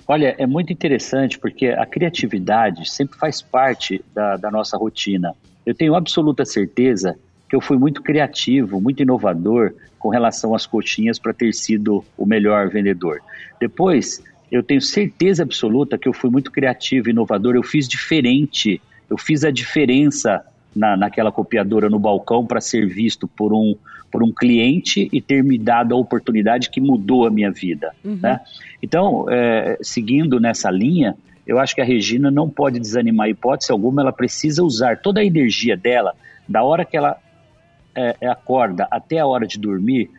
[0.07, 5.35] Olha, é muito interessante porque a criatividade sempre faz parte da, da nossa rotina.
[5.63, 7.15] Eu tenho absoluta certeza
[7.47, 12.25] que eu fui muito criativo, muito inovador com relação às coxinhas para ter sido o
[12.25, 13.21] melhor vendedor.
[13.59, 18.81] Depois, eu tenho certeza absoluta que eu fui muito criativo, inovador, eu fiz diferente,
[19.13, 20.43] eu fiz a diferença
[20.75, 23.75] na, naquela copiadora no balcão para ser visto por um,
[24.11, 27.93] por um cliente e ter me dado a oportunidade que mudou a minha vida.
[28.03, 28.17] Uhum.
[28.19, 28.39] Né?
[28.81, 34.01] Então, é, seguindo nessa linha, eu acho que a Regina não pode desanimar hipótese alguma,
[34.01, 36.15] ela precisa usar toda a energia dela,
[36.49, 37.15] da hora que ela
[37.95, 40.09] é, acorda até a hora de dormir,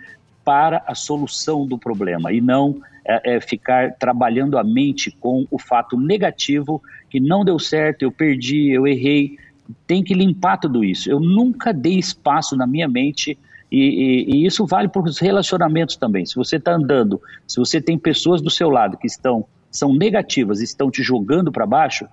[0.44, 2.76] para a solução do problema e não
[3.06, 8.12] é, é, ficar trabalhando a mente com o fato negativo que não deu certo, eu
[8.12, 9.38] perdi, eu errei.
[9.86, 11.10] Tem que limpar tudo isso.
[11.10, 13.38] Eu nunca dei espaço na minha mente
[13.70, 16.26] e, e, e isso vale para os relacionamentos também.
[16.26, 20.60] Se você está andando, se você tem pessoas do seu lado que estão são negativas
[20.60, 22.06] estão te jogando para baixo,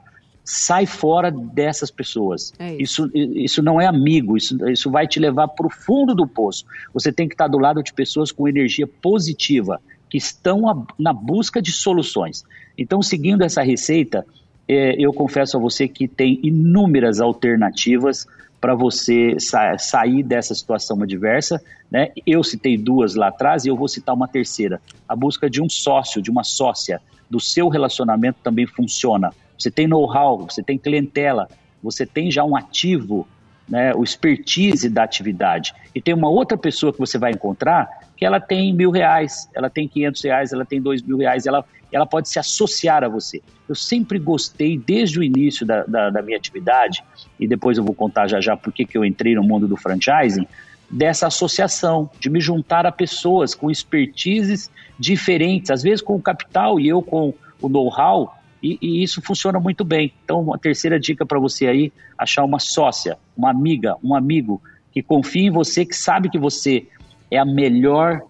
[0.44, 2.52] sai fora dessas pessoas.
[2.58, 3.06] É isso.
[3.14, 3.38] isso.
[3.38, 6.66] Isso, não é amigo, isso, isso vai te levar para o fundo do poço.
[6.94, 9.80] Você tem que estar do lado de pessoas com energia positiva,
[10.12, 12.43] que estão a, na busca de soluções.
[12.78, 14.24] Então, seguindo essa receita,
[14.67, 18.28] é, eu confesso a você que tem inúmeras alternativas
[18.60, 21.60] para você sa sair dessa situação adversa.
[21.89, 22.10] Né?
[22.28, 24.80] Eu citei duas lá atrás e eu vou citar uma terceira.
[25.10, 29.88] A busca de um sócio, de uma sócia do seu relacionamento também funciona você tem
[29.88, 31.47] know-how, você tem clientela,
[31.84, 33.28] você tem já um ativo,
[33.69, 35.74] né, o expertise da atividade.
[35.93, 39.68] E tem uma outra pessoa que você vai encontrar que ela tem mil reais, ela
[39.68, 43.42] tem quinhentos reais, ela tem dois mil reais, ela, ela pode se associar a você.
[43.68, 47.04] Eu sempre gostei, desde o início da, da, da minha atividade,
[47.40, 50.46] e depois eu vou contar já já por que eu entrei no mundo do franchising,
[50.88, 56.80] dessa associação, de me juntar a pessoas com expertises diferentes, às vezes com o capital
[56.80, 60.14] e eu com o know-how, e, e isso funciona muito bem.
[60.24, 65.02] Então, uma terceira dica para você aí, achar uma sócia, uma amiga, um amigo que
[65.02, 66.86] confie em você, que sabe que você
[67.32, 68.22] é a melhor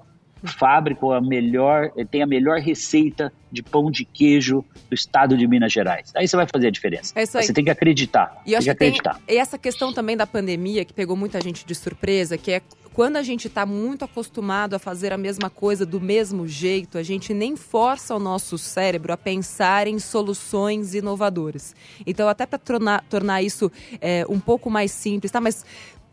[0.44, 5.48] fábrica, ou a melhor, tem a melhor receita de pão de queijo do estado de
[5.48, 6.12] Minas Gerais.
[6.16, 7.14] Aí você vai fazer a diferença.
[7.16, 7.44] É isso aí.
[7.44, 8.42] Você tem que acreditar.
[8.46, 9.20] E tem que acreditar.
[9.26, 12.62] Tem, e essa questão também da pandemia, que pegou muita gente de surpresa, que é
[12.94, 17.04] quando a gente está muito acostumado a fazer a mesma coisa do mesmo jeito, a
[17.04, 21.74] gente nem força o nosso cérebro a pensar em soluções inovadoras.
[22.06, 25.40] Então, até para tornar, tornar isso é, um pouco mais simples, tá?
[25.40, 25.66] Mas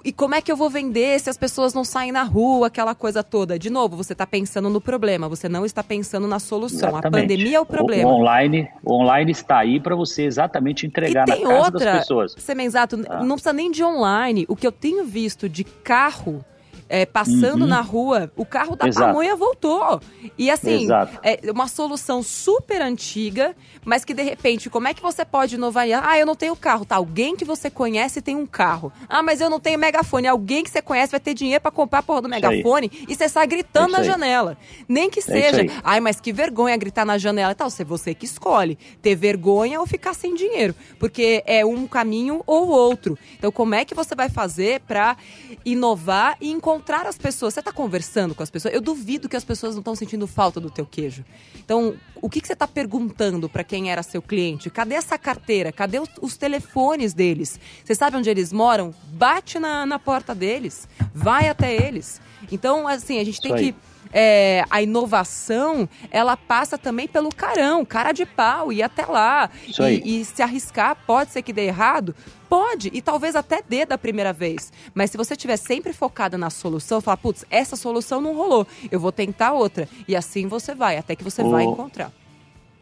[0.04, 2.94] e como é que eu vou vender se as pessoas não saem na rua, aquela
[2.94, 3.58] coisa toda?
[3.58, 6.90] De novo, você está pensando no problema, você não está pensando na solução.
[6.90, 7.06] Exatamente.
[7.06, 8.08] A pandemia é o problema.
[8.08, 12.34] O, online, o online está aí para você exatamente entregar na casa outra, das pessoas.
[12.38, 13.24] Semenzato, ah.
[13.24, 14.46] não precisa nem de online.
[14.48, 16.44] O que eu tenho visto de carro
[16.88, 17.68] é, passando uhum.
[17.68, 19.06] na rua, o carro da Exato.
[19.06, 20.00] pamonha voltou.
[20.36, 20.88] E assim,
[21.22, 25.86] é uma solução super antiga, mas que de repente, como é que você pode inovar?
[26.02, 26.96] Ah, eu não tenho carro, tá?
[26.96, 28.92] Alguém que você conhece tem um carro.
[29.08, 30.26] Ah, mas eu não tenho megafone.
[30.26, 33.28] Alguém que você conhece vai ter dinheiro para comprar a porra do megafone e você
[33.28, 34.56] sai gritando é na janela.
[34.88, 35.66] Nem que é seja.
[35.84, 37.70] Ai, mas que vergonha gritar na janela e tal.
[37.70, 40.74] Se você que escolhe ter vergonha ou ficar sem dinheiro.
[40.98, 43.18] Porque é um caminho ou outro.
[43.36, 45.16] Então, como é que você vai fazer para
[45.64, 47.54] inovar e encontrar encontrar as pessoas.
[47.54, 48.72] Você está conversando com as pessoas.
[48.72, 51.24] Eu duvido que as pessoas não estão sentindo falta do teu queijo.
[51.56, 54.70] Então, o que, que você está perguntando para quem era seu cliente?
[54.70, 55.72] Cadê essa carteira?
[55.72, 57.58] Cadê os, os, telefones deles?
[57.84, 58.94] Você sabe onde eles moram?
[59.12, 60.88] Bate na, na porta deles.
[61.12, 62.20] Vai até eles.
[62.50, 63.74] Então, assim, a gente tem que
[64.12, 69.50] é, a inovação, ela passa também pelo carão, cara de pau, ir até lá.
[69.88, 72.14] E, e, se arriscar, pode ser que dê errado?
[72.48, 74.72] Pode, e talvez até dê da primeira vez.
[74.94, 78.98] Mas se você estiver sempre focada na solução, falar, putz, essa solução não rolou, eu
[78.98, 79.88] vou tentar outra.
[80.06, 82.10] E assim você vai, até que você vai encontrar.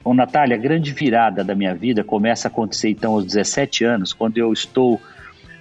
[0.05, 4.13] Ô, Natália, a grande virada da minha vida começa a acontecer então aos 17 anos,
[4.13, 5.01] quando eu estou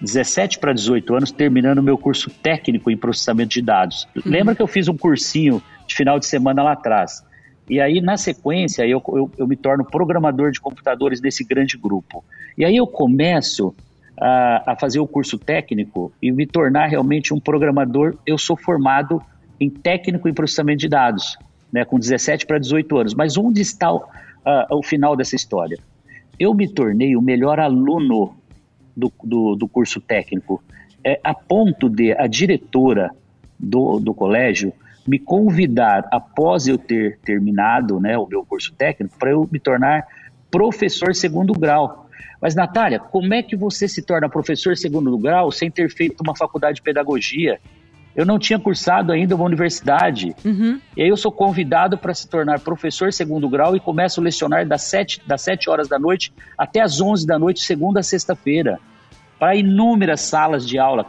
[0.02, 4.08] 17 para 18 anos, terminando meu curso técnico em processamento de dados.
[4.16, 4.22] Uhum.
[4.26, 7.24] Lembra que eu fiz um cursinho de final de semana lá atrás?
[7.70, 12.24] E aí, na sequência, eu, eu, eu me torno programador de computadores desse grande grupo.
[12.58, 13.74] E aí eu começo
[14.20, 18.16] a, a, fazer o curso técnico e me tornar realmente um programador.
[18.26, 19.22] Eu sou formado
[19.60, 21.38] em técnico em processamento de dados,
[21.72, 23.14] né, com 17 para 18 anos.
[23.16, 24.04] Mas onde está o,
[24.70, 25.78] o final dessa história?
[26.40, 28.36] Eu me tornei o melhor aluno
[28.96, 30.64] do, do, do curso técnico,
[31.04, 33.12] é, a ponto de a diretora
[33.60, 34.74] do, do colégio
[35.08, 40.08] me convidar, após eu ter terminado né, o meu curso técnico, para eu me tornar
[40.50, 42.10] professor segundo grau.
[42.42, 46.36] Mas, Natália, como é que você se torna professor segundo grau sem ter feito uma
[46.36, 47.60] faculdade de pedagogia?
[48.16, 50.34] Eu não tinha cursado ainda uma universidade.
[50.46, 50.80] Uhum.
[50.96, 54.66] E aí eu sou convidado para se tornar professor segundo grau e começo a lecionar
[54.66, 58.80] das 7, das 7 horas da noite até as 11 da noite, segunda a sexta-feira.
[59.38, 61.06] Para inúmeras salas de aula.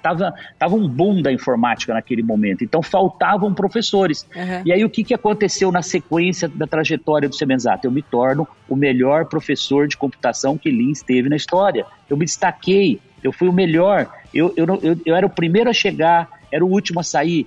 [0.00, 2.62] Tava, tava um boom da informática naquele momento.
[2.62, 4.24] Então faltavam professores.
[4.36, 4.62] Uhum.
[4.64, 7.88] E aí o que, que aconteceu na sequência da trajetória do Semenzato?
[7.88, 11.84] Eu me torno o melhor professor de computação que Lins teve na história.
[12.08, 13.00] Eu me destaquei.
[13.20, 14.08] Eu fui o melhor.
[14.32, 17.46] Eu, eu, eu, eu era o primeiro a chegar era o último a sair.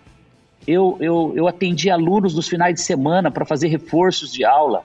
[0.67, 4.83] Eu, eu, eu atendi alunos nos finais de semana para fazer reforços de aula.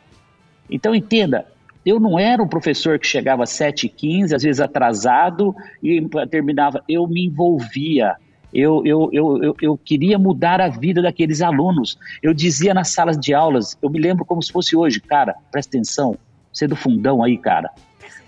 [0.71, 1.47] Então, entenda,
[1.85, 6.83] eu não era um professor que chegava às 7h15, às vezes atrasado, e terminava.
[6.89, 8.17] Eu me envolvia.
[8.53, 11.99] Eu, eu, eu, eu, eu queria mudar a vida daqueles alunos.
[12.23, 15.77] Eu dizia nas salas de aulas, eu me lembro como se fosse hoje, cara, presta
[15.77, 16.17] atenção,
[16.53, 17.69] você é do fundão aí, cara.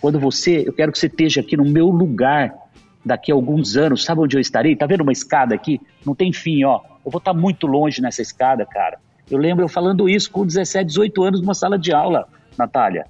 [0.01, 2.66] Quando você, eu quero que você esteja aqui no meu lugar
[3.07, 4.75] daqui a alguns anos, sabe onde eu estarei?
[4.75, 5.81] Tá vendo uma escada aqui?
[6.05, 6.81] Não tem fim, ó.
[7.05, 8.99] Eu vou estar muito longe nessa escada, cara.
[9.31, 12.27] Eu lembro eu falando isso com 17, 18 anos numa sala de aula,
[12.59, 13.07] Natália.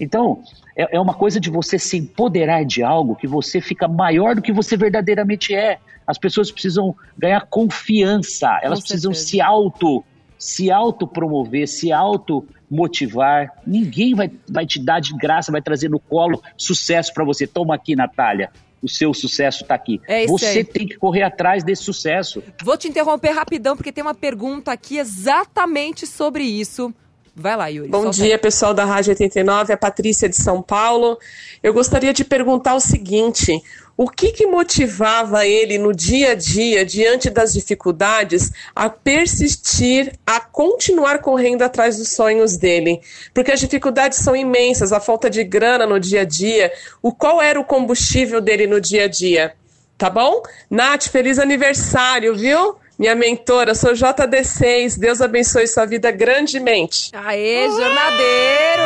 [0.00, 0.42] Então,
[0.74, 4.40] é, é uma coisa de você se empoderar de algo que você fica maior do
[4.40, 5.78] que você verdadeiramente é.
[6.06, 9.30] As pessoas precisam ganhar confiança, elas Com precisam certeza.
[9.30, 10.04] se auto
[10.38, 13.50] se auto promover, se auto motivar.
[13.66, 17.46] Ninguém vai, vai te dar de graça, vai trazer no colo sucesso para você.
[17.46, 18.50] Toma aqui, Natália.
[18.84, 19.98] O seu sucesso está aqui.
[20.06, 20.64] É isso você aí.
[20.64, 22.42] tem que correr atrás desse sucesso.
[22.62, 26.92] Vou te interromper rapidão, porque tem uma pergunta aqui exatamente sobre isso.
[27.34, 27.88] Vai lá, Yuri.
[27.88, 31.18] Bom dia, pessoal da Rádio 89, a Patrícia de São Paulo.
[31.62, 33.60] Eu gostaria de perguntar o seguinte:
[33.96, 40.40] o que, que motivava ele no dia a dia, diante das dificuldades, a persistir, a
[40.40, 43.00] continuar correndo atrás dos sonhos dele?
[43.32, 46.72] Porque as dificuldades são imensas, a falta de grana no dia a dia.
[47.00, 49.54] O qual era o combustível dele no dia a dia?
[49.96, 50.42] Tá bom?
[50.68, 52.76] Nath, feliz aniversário, viu?
[52.98, 54.98] Minha mentora, sou JD6.
[54.98, 57.10] Deus abençoe sua vida grandemente.
[57.12, 58.84] Aê, jornadeiros!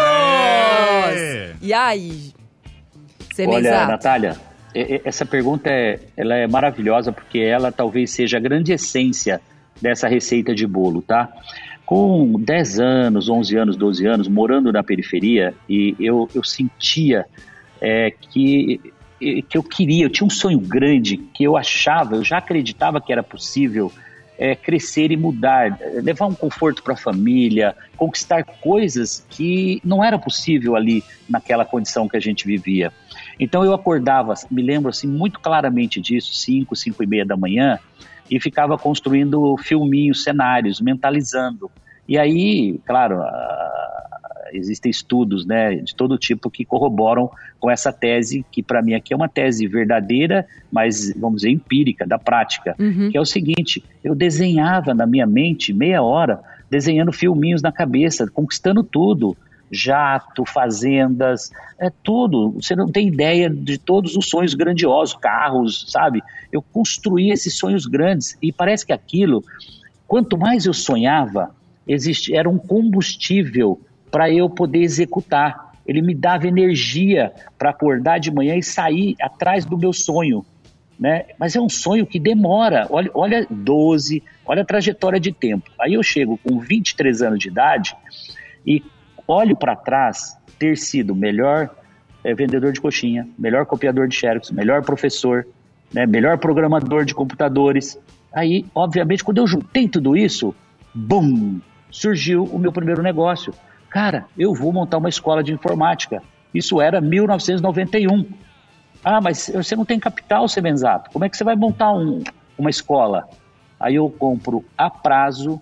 [1.07, 1.55] Aê!
[1.63, 2.33] E aí?
[2.67, 3.91] Olha, Semenzato?
[3.91, 9.41] Natália, essa pergunta é, ela é maravilhosa porque ela talvez seja a grande essência
[9.81, 11.29] dessa receita de bolo, tá?
[11.87, 17.25] Com 10 anos, 11 anos, 12 anos, morando na periferia, e eu, eu sentia
[17.81, 18.81] é, que,
[19.19, 23.13] que eu queria, eu tinha um sonho grande, que eu achava, eu já acreditava que
[23.13, 23.91] era possível
[24.39, 30.19] é, crescer e mudar, levar um conforto para a família, conquistar coisas que não era
[30.19, 32.93] possível ali naquela condição que a gente vivia.
[33.39, 37.79] Então eu acordava, me lembro assim muito claramente disso, 5, 5 e meia da manhã,
[38.31, 41.71] e ficava construindo filminhos, cenários, mentalizando.
[42.07, 48.45] E aí, claro, ah, existem estudos né, de todo tipo que corroboram com essa tese,
[48.51, 53.11] que para mim aqui é uma tese verdadeira, mas vamos dizer empírica, da prática, Uhum.
[53.11, 58.29] que é o seguinte: eu desenhava na minha mente meia hora, desenhando filminhos na cabeça,
[58.31, 59.37] conquistando tudo.
[59.71, 62.53] Jato, fazendas, é tudo.
[62.53, 66.23] Você não tem ideia de todos os sonhos grandiosos, carros, sabe?
[66.51, 69.45] Eu construí esses sonhos grandes e parece que aquilo,
[70.07, 71.55] quanto mais eu sonhava,
[71.87, 75.73] existe, era um combustível para eu poder executar.
[75.87, 80.45] Ele me dava energia para acordar de manhã e sair atrás do meu sonho.
[80.99, 81.27] Né?
[81.39, 82.87] Mas é um sonho que demora.
[82.91, 85.71] Olha, olha 12, olha a trajetória de tempo.
[85.81, 87.97] Aí eu chego com 23 anos de idade
[88.67, 88.83] e
[89.29, 91.71] olho para trás ter sido melhor
[92.25, 95.47] eh, vendedor de coxinha, melhor copiador de xerox, melhor professor,
[95.93, 97.99] né, melhor programador de computadores.
[98.35, 100.55] Aí, obviamente, quando eu juntei tudo isso,
[100.95, 101.61] bum,
[101.91, 103.53] surgiu o meu primeiro negócio.
[103.91, 106.23] Cara, eu vou montar uma escola de informática.
[106.53, 108.25] Isso era 1991.
[109.05, 111.11] Ah, mas você não tem capital, Semenzato.
[111.11, 112.23] Como é que você vai montar um-
[112.59, 113.29] uma escola?
[113.79, 115.61] Aí eu compro a prazo,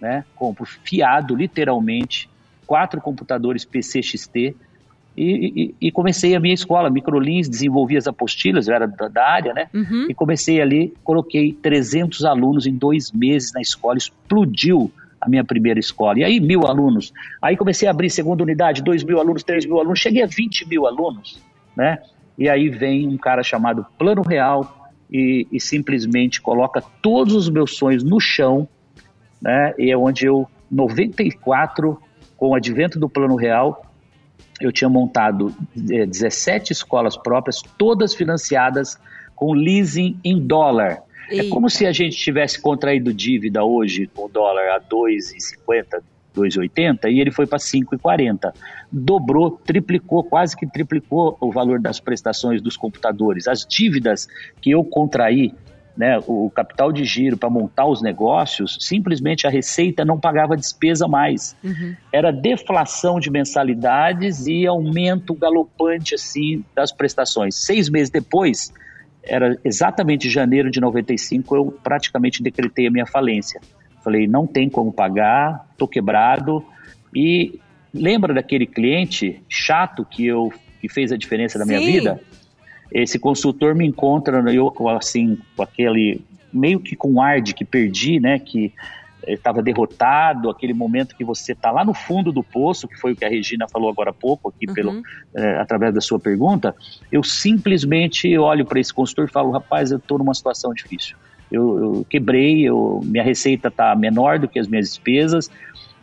[0.00, 0.24] né?
[0.36, 2.28] Compro fiado, literalmente,
[2.66, 4.54] quatro computadores PCXT e,
[5.16, 9.54] e- e comecei a minha escola, Microlins, desenvolvi as apostilas, eu era da, da área,
[9.54, 9.68] né?
[9.72, 10.06] Uhum.
[10.10, 15.78] E comecei ali, coloquei 300 alunos em dois meses na escola, explodiu a minha primeira
[15.78, 16.18] escola.
[16.18, 17.12] E aí, mil alunos.
[17.40, 20.68] Aí comecei a abrir segunda unidade, dois mil alunos, três mil alunos, cheguei a 20
[20.68, 21.40] mil alunos,
[21.76, 21.98] né?
[22.36, 27.76] E aí vem um cara chamado Plano Real e, e simplesmente coloca todos os meus
[27.76, 28.68] sonhos no chão,
[29.40, 29.72] né?
[29.78, 31.98] E é onde eu, 94,
[32.36, 33.84] com o advento do Plano Real,
[34.60, 35.54] eu tinha montado
[35.90, 38.98] eh, 17 escolas próprias, todas financiadas
[39.34, 41.02] com leasing em dólar.
[41.28, 41.50] É Eita.
[41.50, 46.02] como se a gente tivesse contraído dívida hoje com o dólar a 2,50,
[46.36, 48.52] 2,80 e ele foi para 5,40.
[48.92, 53.48] Dobrou, triplicou, quase que triplicou o valor das prestações dos computadores.
[53.48, 54.28] As dívidas
[54.60, 55.54] que eu contraí,
[55.96, 61.06] né, o capital de giro para montar os negócios, simplesmente a receita não pagava despesa
[61.06, 61.94] mais Uhum.
[62.12, 67.54] era deflação de mensalidades e aumento galopante assim das prestações.
[67.56, 68.72] Seis meses depois,
[69.22, 73.60] era exatamente janeiro de 95, eu praticamente decretei a minha falência.
[74.02, 76.64] Falei, não tem como pagar, tô quebrado.
[77.14, 77.58] E
[77.92, 82.20] lembra daquele cliente chato que eu que fez a diferença na minha vida?
[82.94, 86.20] Esse consultor me encontra, eu com, assim, com aquele
[86.52, 88.38] meio que com ar de que perdi, né?
[88.38, 88.72] Que
[89.26, 93.16] estava derrotado, aquele momento que você está lá no fundo do poço, que foi o
[93.16, 94.74] que a Regina falou agora há pouco, aqui Uhum.
[94.74, 95.02] pelo,
[95.34, 96.74] eh, através da sua pergunta,
[97.10, 101.16] eu simplesmente olho para esse consultor e falo, rapaz, eu estou numa situação difícil.
[101.50, 105.50] eu, eu quebrei, eu, minha receita está menor do que as minhas despesas.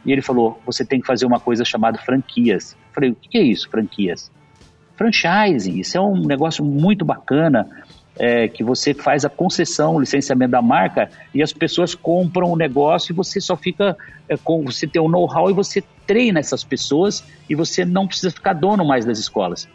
[0.06, 2.74] E ele falou: você tem que fazer uma coisa chamada franquias.
[2.74, 4.32] Eu falei: o que é isso, franquias?
[5.02, 7.68] Franchising, isso é um negócio muito bacana.
[8.20, 12.58] É, que você faz a concessão, o licenciamento da marca e as pessoas compram o
[12.58, 13.98] negócio e você só fica
[14.28, 18.06] é, com você tem o um know-how e você treina essas pessoas e você não
[18.06, 19.68] precisa ficar dono mais das escolas.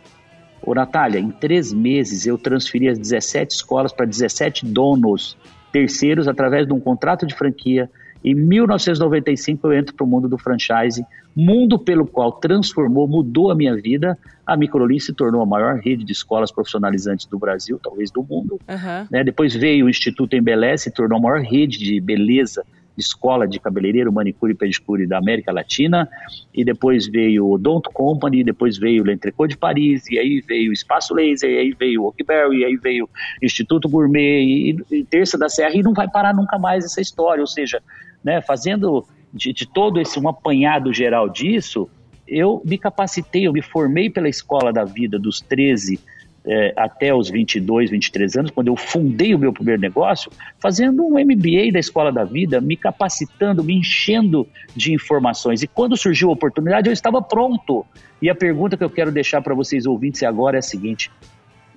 [0.62, 5.36] Ô Natália, em três meses eu transferi as 17 escolas para 17 donos
[5.72, 7.90] terceiros através de um contrato de franquia.
[8.24, 11.04] Em 1995 eu entro para o mundo do franchise,
[11.34, 14.18] mundo pelo qual transformou, mudou a minha vida.
[14.46, 18.58] A Microlin se tornou a maior rede de escolas profissionalizantes do Brasil, talvez do mundo.
[18.68, 19.06] Uhum.
[19.10, 19.22] Né?
[19.22, 22.64] Depois veio o Instituto Embeleze, se tornou a maior rede de beleza
[22.96, 26.08] escola de cabeleireiro, manicure e pedicure da América Latina,
[26.52, 30.70] e depois veio o Don't Company, depois veio o L'Entrecô de Paris, e aí veio
[30.70, 34.76] o Espaço Laser, e aí veio o Oakberry, e aí veio o Instituto Gourmet, e,
[34.90, 37.82] e Terça da Serra, e não vai parar nunca mais essa história, ou seja,
[38.26, 41.88] né, fazendo de, de todo esse um apanhado geral disso,
[42.26, 46.00] eu me capacitei, eu me formei pela escola da vida dos 13
[46.44, 51.12] é, até os 22, 23 anos, quando eu fundei o meu primeiro negócio, fazendo um
[51.12, 55.62] MBA da Escola da Vida, me capacitando, me enchendo de informações.
[55.62, 57.86] E quando surgiu a oportunidade, eu estava pronto.
[58.20, 61.12] E a pergunta que eu quero deixar para vocês ouvintes agora é a seguinte: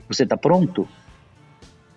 [0.07, 0.87] você está pronto?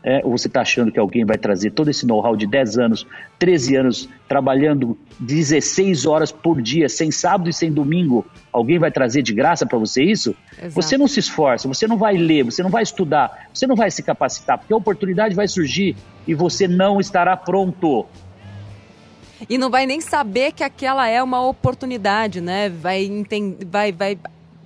[0.04, 3.06] É, ou você está achando que alguém vai trazer todo esse know-how de 10 anos,
[3.38, 8.26] 13 anos, trabalhando 16 horas por dia, sem sábado e sem domingo?
[8.52, 10.34] Alguém vai trazer de graça para você isso?
[10.58, 10.74] Exato.
[10.74, 13.90] Você não se esforça, você não vai ler, você não vai estudar, você não vai
[13.92, 15.94] se capacitar, porque a oportunidade vai surgir
[16.26, 18.06] e você não estará pronto.
[19.48, 22.68] E não vai nem saber que aquela é uma oportunidade, né?
[22.68, 24.18] Vai, entender, vai, vai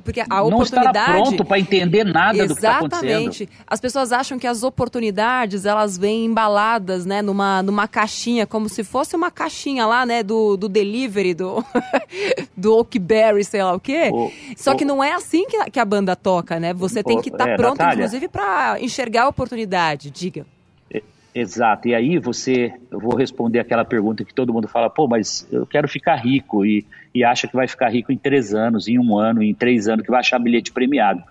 [0.07, 1.12] porque a não oportunidade.
[1.12, 3.11] Não pronto para entender nada do que está acontecendo.
[3.11, 3.48] Exatamente.
[3.66, 8.84] As pessoas acham que as oportunidades elas vêm embaladas, né, numa, numa caixinha, como se
[8.84, 11.62] fosse uma caixinha lá, né, do, do delivery, do,
[12.57, 14.11] do Oakberry, sei lá o quê.
[14.12, 16.72] O, Só o, que não é assim que a, que a banda toca, né?
[16.72, 20.11] Você tem que estar tá é, pronto, Natália, inclusive, para enxergar a oportunidade.
[20.11, 20.46] Diga.
[21.39, 21.87] Exato.
[21.87, 25.66] E aí você, eu vou responder aquela pergunta que todo mundo fala, pô, mas eu
[25.66, 29.18] quero ficar rico e, e acha que vai ficar rico em três anos, em um
[29.18, 31.22] ano, em três anos, que vai achar bilhete premiado.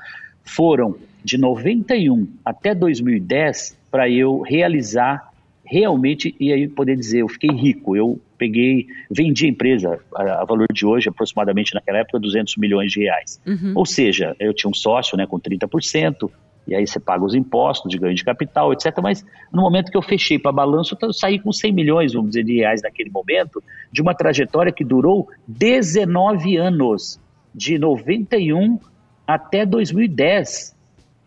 [0.44, 5.28] Foram de 91 até 2010 para eu realizar
[5.66, 10.46] realmente e aí poder dizer, eu fiquei rico, eu peguei, vendi a empresa a, a
[10.46, 13.42] valor de hoje, aproximadamente naquela época, 200 milhões de reais.
[13.44, 13.72] Uhum.
[13.74, 16.30] Ou seja, eu tinha um sócio né, com 30%,
[16.68, 18.98] e aí você paga os impostos de ganho de capital, etc.
[19.02, 22.44] Mas no momento que eu fechei para balanço, eu saí com 100 milhões, vamos dizer,
[22.44, 27.20] de reais naquele momento, de uma trajetória que durou 19 anos,
[27.54, 28.80] de 91
[29.28, 30.76] até 2010.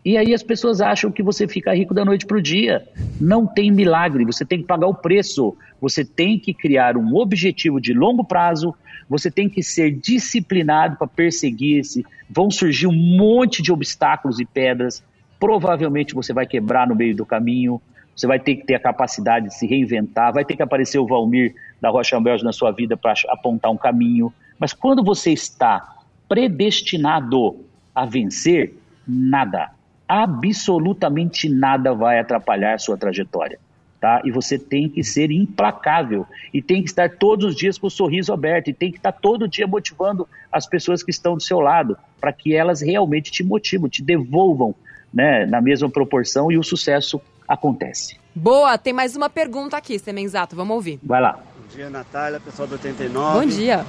[0.03, 2.87] E aí as pessoas acham que você fica rico da noite para o dia.
[3.19, 5.55] Não tem milagre, você tem que pagar o preço.
[5.81, 8.73] Você tem que criar um objetivo de longo prazo,
[9.09, 12.05] você tem que ser disciplinado para perseguir esse.
[12.29, 15.03] Vão surgir um monte de obstáculos e pedras,
[15.39, 17.81] provavelmente você vai quebrar no meio do caminho,
[18.15, 21.07] você vai ter que ter a capacidade de se reinventar, vai ter que aparecer o
[21.07, 24.33] Valmir da Rocha Belge na sua vida para apontar um caminho.
[24.59, 25.95] Mas quando você está
[26.27, 27.55] predestinado
[27.95, 28.73] a vencer,
[29.07, 29.71] nada,
[30.05, 33.57] absolutamente nada vai atrapalhar sua trajetória.
[34.01, 34.21] Tá?
[34.23, 37.91] E você tem que ser implacável e tem que estar todos os dias com o
[37.91, 41.59] sorriso aberto e tem que estar todo dia motivando as pessoas que estão do seu
[41.59, 44.73] lado para que elas realmente te motivam, te devolvam
[45.13, 48.17] né, na mesma proporção e o sucesso acontece.
[48.33, 50.99] Boa, tem mais uma pergunta aqui, Semenzato, vamos ouvir.
[51.03, 51.33] Vai lá.
[51.33, 53.39] Bom dia, Natália, pessoal do 89.
[53.39, 53.85] Bom dia.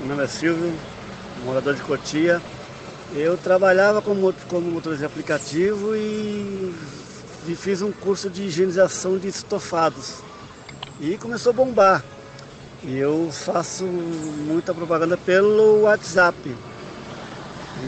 [0.00, 0.72] Meu nome é Silvio,
[1.44, 2.40] morador de Cotia.
[3.14, 6.74] Eu trabalhava como, como motorista de aplicativo e,
[7.48, 10.22] e fiz um curso de higienização de estofados.
[11.00, 12.04] E começou a bombar.
[12.82, 16.36] E eu faço muita propaganda pelo WhatsApp.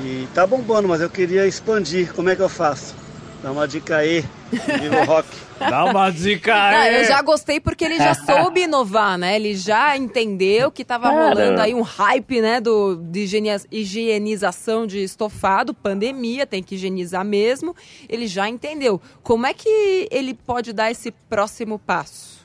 [0.04, 2.12] E tá bombando, mas eu queria expandir.
[2.14, 2.94] Como é que eu faço?
[3.42, 5.28] Dá uma dica aí, vivo rock.
[5.58, 6.92] Dá uma dica aí.
[6.92, 9.36] Não, eu já gostei porque ele já soube inovar, né?
[9.36, 13.26] Ele já entendeu que tava rolando aí um hype, né, do, de
[13.70, 17.74] higienização de estofado, pandemia, tem que higienizar mesmo.
[18.08, 19.00] Ele já entendeu.
[19.22, 22.42] Como é que ele pode dar esse próximo passo?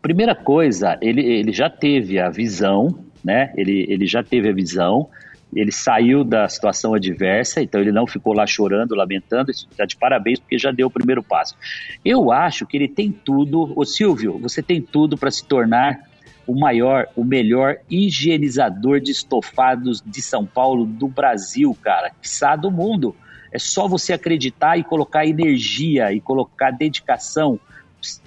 [0.00, 3.52] Primeira coisa, ele, ele já teve a visão, né?
[3.56, 5.08] Ele, ele já teve a visão
[5.54, 10.38] ele saiu da situação adversa, então ele não ficou lá chorando, lamentando, está de parabéns
[10.38, 11.56] porque já deu o primeiro passo.
[12.04, 16.00] Eu acho que ele tem tudo, ô Silvio, você tem tudo para se tornar
[16.46, 22.70] o maior, o melhor higienizador de estofados de São Paulo, do Brasil, cara, quiçá do
[22.70, 23.16] mundo.
[23.52, 27.58] É só você acreditar e colocar energia e colocar dedicação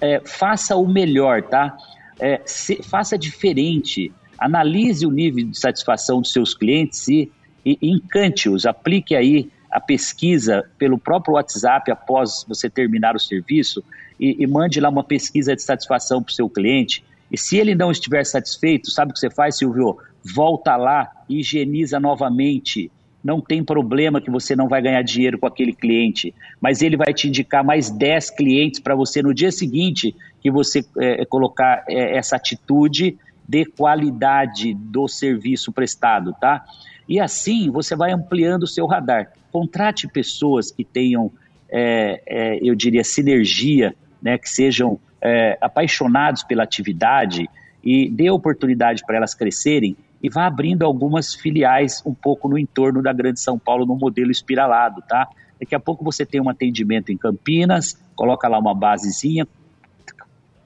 [0.00, 1.76] é, faça o melhor, tá?
[2.18, 7.30] É, se, faça diferente, analise o nível de satisfação dos seus clientes e,
[7.64, 13.82] e encante-os, aplique aí a pesquisa pelo próprio WhatsApp após você terminar o serviço
[14.18, 17.04] e, e mande lá uma pesquisa de satisfação para o seu cliente.
[17.30, 19.98] E se ele não estiver satisfeito, sabe o que você faz, Silvio?
[20.34, 22.90] Volta lá, higieniza novamente.
[23.22, 27.12] Não tem problema que você não vai ganhar dinheiro com aquele cliente, mas ele vai
[27.12, 32.16] te indicar mais 10 clientes para você no dia seguinte que você é, colocar é,
[32.16, 33.18] essa atitude
[33.48, 36.62] de qualidade do serviço prestado, tá?
[37.08, 39.32] E assim você vai ampliando o seu radar.
[39.50, 41.32] Contrate pessoas que tenham,
[41.70, 47.48] é, é, eu diria, sinergia, né, que sejam é, apaixonados pela atividade
[47.82, 53.00] e dê oportunidade para elas crescerem e vá abrindo algumas filiais um pouco no entorno
[53.00, 55.28] da Grande São Paulo no modelo espiralado, tá?
[55.58, 59.46] Daqui a pouco você tem um atendimento em Campinas, coloca lá uma basezinha,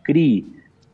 [0.02, 0.44] crie,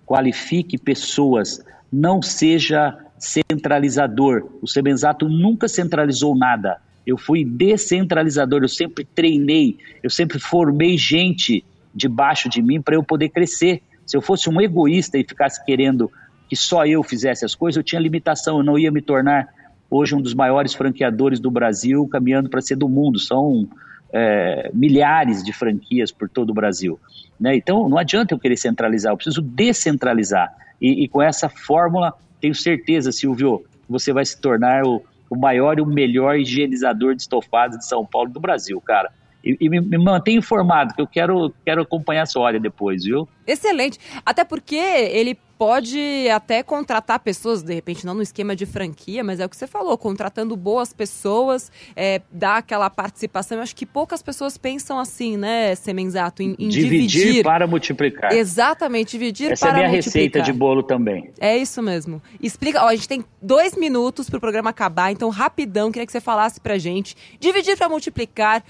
[0.04, 4.48] qualifique pessoas, não seja centralizador.
[4.62, 6.78] O Sebenzato nunca centralizou nada.
[7.06, 11.64] Eu fui descentralizador, eu sempre treinei, eu sempre formei gente
[11.94, 13.82] debaixo de mim para eu poder crescer.
[14.06, 16.10] Se eu fosse um egoísta e ficasse querendo
[16.48, 19.48] que só eu fizesse as coisas, eu tinha limitação, eu não ia me tornar
[19.90, 23.18] hoje um dos maiores franqueadores do Brasil, caminhando para ser do mundo.
[23.18, 23.68] São
[24.12, 26.98] é, milhares de franquias por todo o Brasil.
[27.38, 27.56] Né?
[27.56, 30.54] Então, não adianta eu querer centralizar, eu preciso descentralizar.
[30.80, 35.78] E, e com essa fórmula, tenho certeza, Silvio, você vai se tornar o, o maior
[35.78, 39.10] e o melhor higienizador de estofados de São Paulo do Brasil, cara.
[39.48, 43.04] E, e me, me mantenha informado, que eu quero, quero acompanhar a sua área depois,
[43.04, 43.26] viu?
[43.46, 43.98] Excelente.
[44.26, 49.40] Até porque ele pode até contratar pessoas, de repente não no esquema de franquia, mas
[49.40, 53.58] é o que você falou, contratando boas pessoas, é, dar aquela participação.
[53.58, 57.42] Eu acho que poucas pessoas pensam assim, né, Semenzato, em, em dividir, dividir.
[57.42, 58.32] para multiplicar.
[58.32, 60.22] Exatamente, dividir Essa para é a minha multiplicar.
[60.22, 61.32] receita de bolo também.
[61.40, 62.22] É isso mesmo.
[62.40, 66.12] Explica, ó, a gente tem dois minutos para o programa acabar, então rapidão, queria que
[66.12, 67.16] você falasse pra gente.
[67.40, 68.62] Dividir para multiplicar,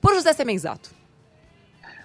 [0.00, 0.90] por José Semenzato.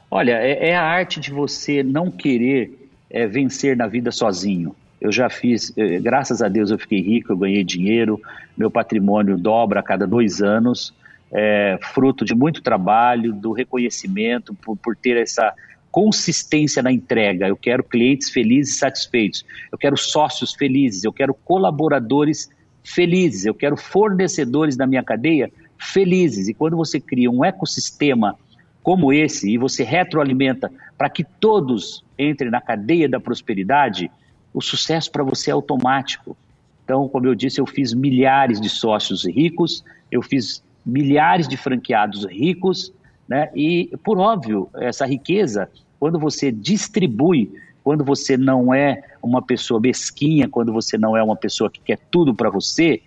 [0.10, 4.76] Olha, é, é a arte de você não querer é, vencer na vida sozinho.
[5.00, 8.20] Eu já fiz, eh, graças a Deus eu fiquei rico, eu ganhei dinheiro,
[8.58, 10.94] meu patrimônio dobra a cada dois anos,
[11.32, 15.54] é, fruto de muito trabalho, do reconhecimento, por, por ter essa
[15.92, 17.48] consistência na entrega.
[17.48, 22.50] Eu quero clientes felizes e satisfeitos, eu quero sócios felizes, eu quero colaboradores
[22.84, 26.48] felizes, eu quero fornecedores da minha cadeia felizes.
[26.48, 28.38] E quando você cria um ecossistema
[28.84, 34.12] como esse e você retroalimenta para que todos entrem na cadeia da prosperidade,
[34.54, 36.38] o sucesso para você é automático.
[36.84, 42.26] Então, como eu disse, eu fiz milhares de sócios ricos, eu fiz milhares de franqueados
[42.26, 42.94] ricos,
[43.28, 43.50] né?
[43.56, 45.68] E, por óbvio, essa riqueza,
[46.00, 47.52] quando você distribui,
[47.84, 52.00] quando você não é uma pessoa mesquinha, quando você não é uma pessoa que quer
[52.12, 53.02] tudo para você,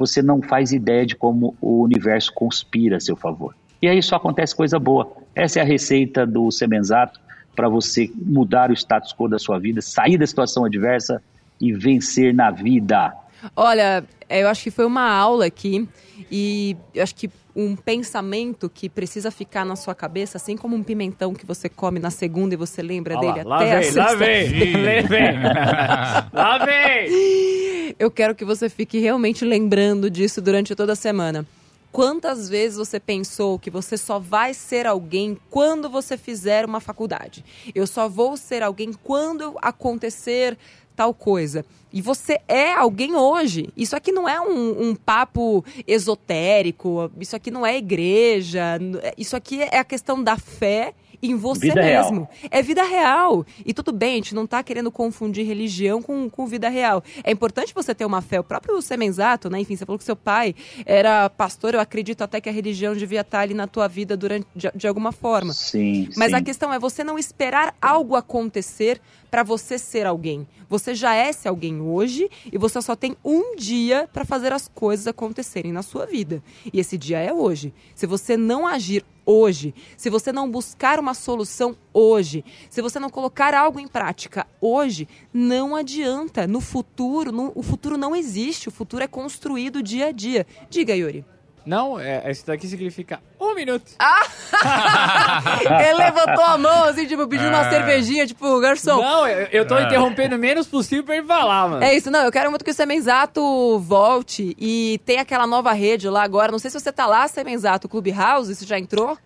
[0.00, 3.54] você não faz ideia de como o universo conspira a seu favor.
[3.82, 5.12] E aí só acontece coisa boa.
[5.34, 7.20] Essa é a receita do Semenzato
[7.54, 11.22] para você mudar o status quo da sua vida, sair da situação adversa
[11.60, 13.12] e vencer na vida.
[13.54, 15.86] Olha, eu acho que foi uma aula aqui
[16.30, 20.82] e eu acho que um pensamento que precisa ficar na sua cabeça, assim como um
[20.82, 23.80] pimentão que você come na segunda e você lembra Olha dele lá, até lá a
[23.80, 25.42] vem, lá vem, lá vem,
[26.32, 27.90] lá vem.
[27.98, 31.46] Eu quero que você fique realmente lembrando disso durante toda a semana.
[31.92, 37.44] Quantas vezes você pensou que você só vai ser alguém quando você fizer uma faculdade?
[37.74, 40.56] Eu só vou ser alguém quando acontecer
[41.00, 41.64] tal coisa.
[41.90, 43.70] E você é alguém hoje.
[43.74, 48.78] Isso aqui não é um, um papo esotérico, isso aqui não é igreja,
[49.16, 50.92] isso aqui é a questão da fé
[51.22, 52.04] em você Vida real.
[52.04, 52.28] mesmo.
[52.50, 53.44] É vida real.
[53.64, 57.02] E tudo bem, a gente não tá querendo confundir religião com, com vida real.
[57.22, 58.40] É importante você ter uma fé.
[58.40, 59.60] O próprio Semenzato, né?
[59.60, 60.54] Enfim, você falou que seu pai
[60.86, 64.46] era pastor, eu acredito até que a religião devia estar ali na tua vida durante,
[64.54, 65.52] de, de alguma forma.
[65.52, 66.36] Sim, Mas sim.
[66.36, 69.00] a questão é você não esperar algo acontecer
[69.30, 70.46] para você ser alguém.
[70.68, 74.68] Você já é esse alguém hoje e você só tem um dia para fazer as
[74.68, 76.42] coisas acontecerem na sua vida.
[76.72, 77.72] E esse dia é hoje.
[77.94, 83.08] Se você não agir hoje, se você não buscar uma solução hoje, se você não
[83.08, 86.46] colocar algo em prática hoje, não adianta.
[86.46, 88.68] No futuro, no- o futuro não existe.
[88.68, 90.46] O futuro é construído dia a dia.
[90.68, 91.24] Diga, Yuri.
[91.64, 93.84] Não, é, esse daqui significa um minuto.
[95.88, 97.70] Ele levantou a mão assim, tipo, pedindo uma Ah.
[97.70, 99.00] cervejinha, tipo, garçom.
[99.00, 99.82] Não, eu, eu tô Ah.
[99.82, 101.82] interrompendo o menos possível pra ele falar, mano.
[101.84, 106.08] É isso, não, eu quero muito que o Semenzato volte e tem aquela nova rede
[106.08, 106.50] lá agora.
[106.52, 109.16] Não sei se você tá lá, Semenzato, Clubhouse, você já entrou?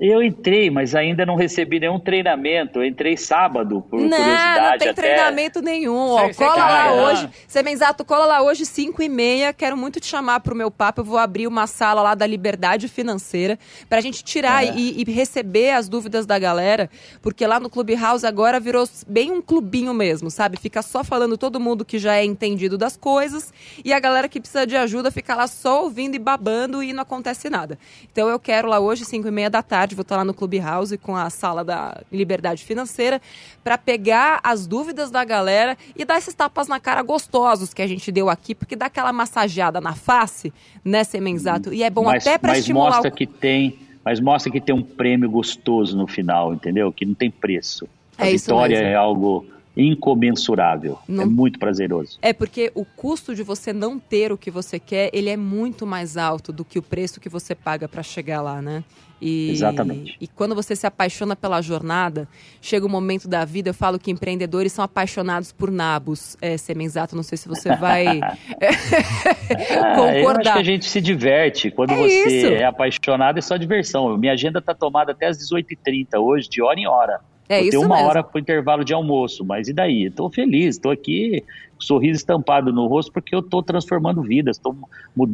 [0.00, 2.78] Eu entrei, mas ainda não recebi nenhum treinamento.
[2.78, 4.60] Eu entrei sábado, por Não, curiosidade.
[4.70, 4.92] não tem até.
[5.02, 5.96] treinamento nenhum.
[6.10, 7.02] Ó, Cê- cê cola lá cai, né?
[7.02, 7.28] hoje.
[7.48, 9.52] Semenzato, cola lá hoje, 5 e meia.
[9.52, 11.00] Quero muito te chamar pro meu papo.
[11.00, 14.72] Eu vou abrir uma sala lá da Liberdade Financeira pra gente tirar É.
[14.76, 16.88] e, e receber as dúvidas da galera.
[17.20, 20.56] Porque lá no Clubhouse agora virou bem um clubinho mesmo, sabe?
[20.60, 23.52] Fica só falando todo mundo que já é entendido das coisas.
[23.84, 27.02] E a galera que precisa de ajuda fica lá só ouvindo e babando e não
[27.02, 27.76] acontece nada.
[28.12, 30.96] Então eu quero lá hoje, 5 e meia da tarde, vou estar lá no Clubhouse
[30.98, 33.20] com a sala da Liberdade Financeira
[33.62, 37.86] para pegar as dúvidas da galera e dar esses tapas na cara gostosos que a
[37.86, 40.52] gente deu aqui, porque dá aquela massageada na face,
[40.84, 41.72] né, Semenzato?
[41.72, 43.14] E é bom mas, até para mas estimular mostra o...
[43.14, 46.92] que tem, mas mostra que tem um prêmio gostoso no final, entendeu?
[46.92, 47.88] Que não tem preço.
[48.16, 50.98] A É vitória é algo incomensurável.
[51.06, 52.18] Não- É muito prazeroso.
[52.20, 55.86] É porque o custo de você não ter o que você quer, ele é muito
[55.86, 58.82] mais alto do que o preço que você paga para chegar lá, né?
[59.20, 60.16] E, Exatamente.
[60.20, 62.28] E quando você se apaixona pela jornada,
[62.62, 66.36] chega um momento da vida, eu falo que empreendedores são apaixonados por nabos.
[66.40, 70.52] É, Semenzato, não sei se você vai Ah, eu acho concordar.
[70.54, 71.70] que a gente se diverte.
[71.70, 72.46] Quando É você isso.
[72.46, 74.16] é apaixonado, é só diversão.
[74.16, 77.20] Minha agenda está tomada até às 18h30 hoje, de hora em hora.
[77.48, 78.08] É eu isso tenho uma mesmo.
[78.10, 80.04] hora para o intervalo de almoço, mas e daí?
[80.04, 81.42] Estou feliz, estou aqui
[81.74, 84.76] com sorriso estampado no rosto porque eu estou transformando vidas, estou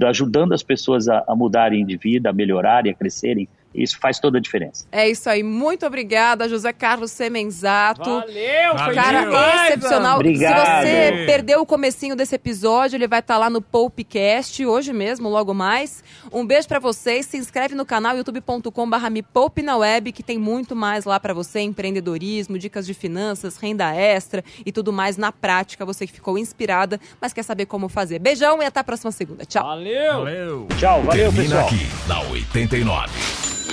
[0.06, 3.48] ajudando as pessoas a, a mudarem de vida, a melhorarem, a crescerem.
[3.74, 4.86] Isso faz toda a diferença.
[4.92, 5.42] É isso aí.
[5.42, 8.04] Muito obrigada, José Carlos Semenzato.
[8.04, 10.16] Valeu, foi Cara, demais, excepcional.
[10.16, 10.84] Obrigado.
[10.84, 15.28] Se você perdeu o comecinho desse episódio, ele vai estar lá no Poupecast hoje mesmo,
[15.28, 16.04] logo mais.
[16.32, 17.26] Um beijo pra vocês.
[17.26, 21.34] Se inscreve no canal youtube.com/barra me poupe na web, que tem muito mais lá pra
[21.34, 25.84] você: empreendedorismo, dicas de finanças, renda extra e tudo mais na prática.
[25.84, 28.18] Você que ficou inspirada, mas quer saber como fazer.
[28.18, 29.44] Beijão e até a próxima segunda.
[29.44, 29.64] Tchau.
[29.64, 30.12] Valeu.
[30.12, 30.68] Valeu.
[30.78, 31.66] Tchau, valeu Termina pessoal.
[31.66, 33.63] aqui na 89.